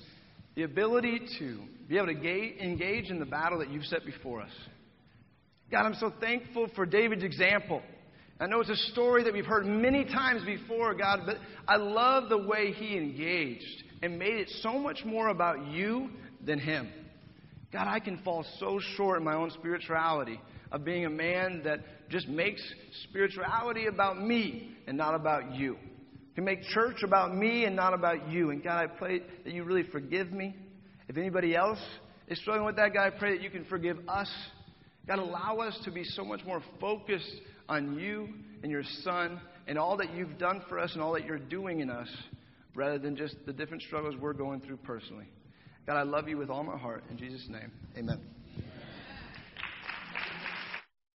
the 0.55 0.63
ability 0.63 1.21
to 1.39 1.59
be 1.87 1.97
able 1.97 2.07
to 2.07 2.63
engage 2.63 3.09
in 3.09 3.19
the 3.19 3.25
battle 3.25 3.59
that 3.59 3.69
you've 3.69 3.85
set 3.85 4.05
before 4.05 4.41
us. 4.41 4.51
God, 5.71 5.85
I'm 5.85 5.95
so 5.95 6.13
thankful 6.19 6.67
for 6.75 6.85
David's 6.85 7.23
example. 7.23 7.81
I 8.37 8.47
know 8.47 8.59
it's 8.59 8.69
a 8.69 8.91
story 8.91 9.23
that 9.23 9.33
we've 9.33 9.45
heard 9.45 9.65
many 9.65 10.03
times 10.03 10.43
before, 10.43 10.93
God, 10.93 11.21
but 11.25 11.37
I 11.69 11.77
love 11.77 12.27
the 12.27 12.37
way 12.37 12.73
he 12.73 12.97
engaged 12.97 13.83
and 14.01 14.19
made 14.19 14.35
it 14.35 14.49
so 14.61 14.77
much 14.77 15.05
more 15.05 15.29
about 15.29 15.67
you 15.67 16.09
than 16.45 16.59
him. 16.59 16.89
God, 17.71 17.87
I 17.87 17.99
can 17.99 18.17
fall 18.23 18.45
so 18.59 18.79
short 18.97 19.19
in 19.19 19.23
my 19.23 19.35
own 19.35 19.51
spirituality 19.51 20.39
of 20.69 20.83
being 20.83 21.05
a 21.05 21.09
man 21.09 21.61
that 21.63 21.79
just 22.09 22.27
makes 22.27 22.61
spirituality 23.09 23.85
about 23.85 24.21
me 24.21 24.75
and 24.85 24.97
not 24.97 25.15
about 25.15 25.55
you. 25.55 25.77
Can 26.35 26.43
make 26.43 26.61
church 26.63 27.03
about 27.03 27.33
me 27.33 27.63
and 27.63 27.73
not 27.73 27.93
about 27.93 28.29
you. 28.29 28.49
And 28.49 28.61
God, 28.61 28.83
I 28.83 28.87
pray 28.87 29.21
that 29.45 29.53
you 29.53 29.63
really 29.63 29.83
forgive 29.83 30.33
me. 30.33 30.57
If 31.07 31.15
anybody 31.15 31.55
else 31.55 31.79
is 32.27 32.37
struggling 32.39 32.65
with 32.65 32.75
that, 32.75 32.93
God, 32.93 33.07
I 33.07 33.09
pray 33.11 33.37
that 33.37 33.41
you 33.41 33.49
can 33.49 33.63
forgive 33.65 33.97
us. 34.09 34.29
God, 35.07 35.19
allow 35.19 35.59
us 35.59 35.79
to 35.85 35.91
be 35.91 36.03
so 36.03 36.25
much 36.25 36.43
more 36.45 36.61
focused 36.81 37.31
on 37.67 37.97
you 37.97 38.29
and 38.63 38.71
your 38.71 38.83
Son 39.03 39.39
and 39.67 39.77
all 39.77 39.97
that 39.97 40.13
you've 40.13 40.37
done 40.37 40.61
for 40.69 40.79
us 40.79 40.93
and 40.93 41.01
all 41.01 41.13
that 41.13 41.25
you're 41.25 41.39
doing 41.39 41.79
in 41.79 41.89
us 41.89 42.09
rather 42.75 42.99
than 42.99 43.15
just 43.15 43.35
the 43.45 43.53
different 43.53 43.83
struggles 43.83 44.15
we're 44.19 44.33
going 44.33 44.61
through 44.61 44.77
personally. 44.77 45.25
God, 45.87 45.97
I 45.97 46.03
love 46.03 46.27
you 46.27 46.37
with 46.37 46.49
all 46.49 46.63
my 46.63 46.77
heart. 46.77 47.03
In 47.09 47.17
Jesus' 47.17 47.47
name, 47.49 47.71
amen. 47.97 48.34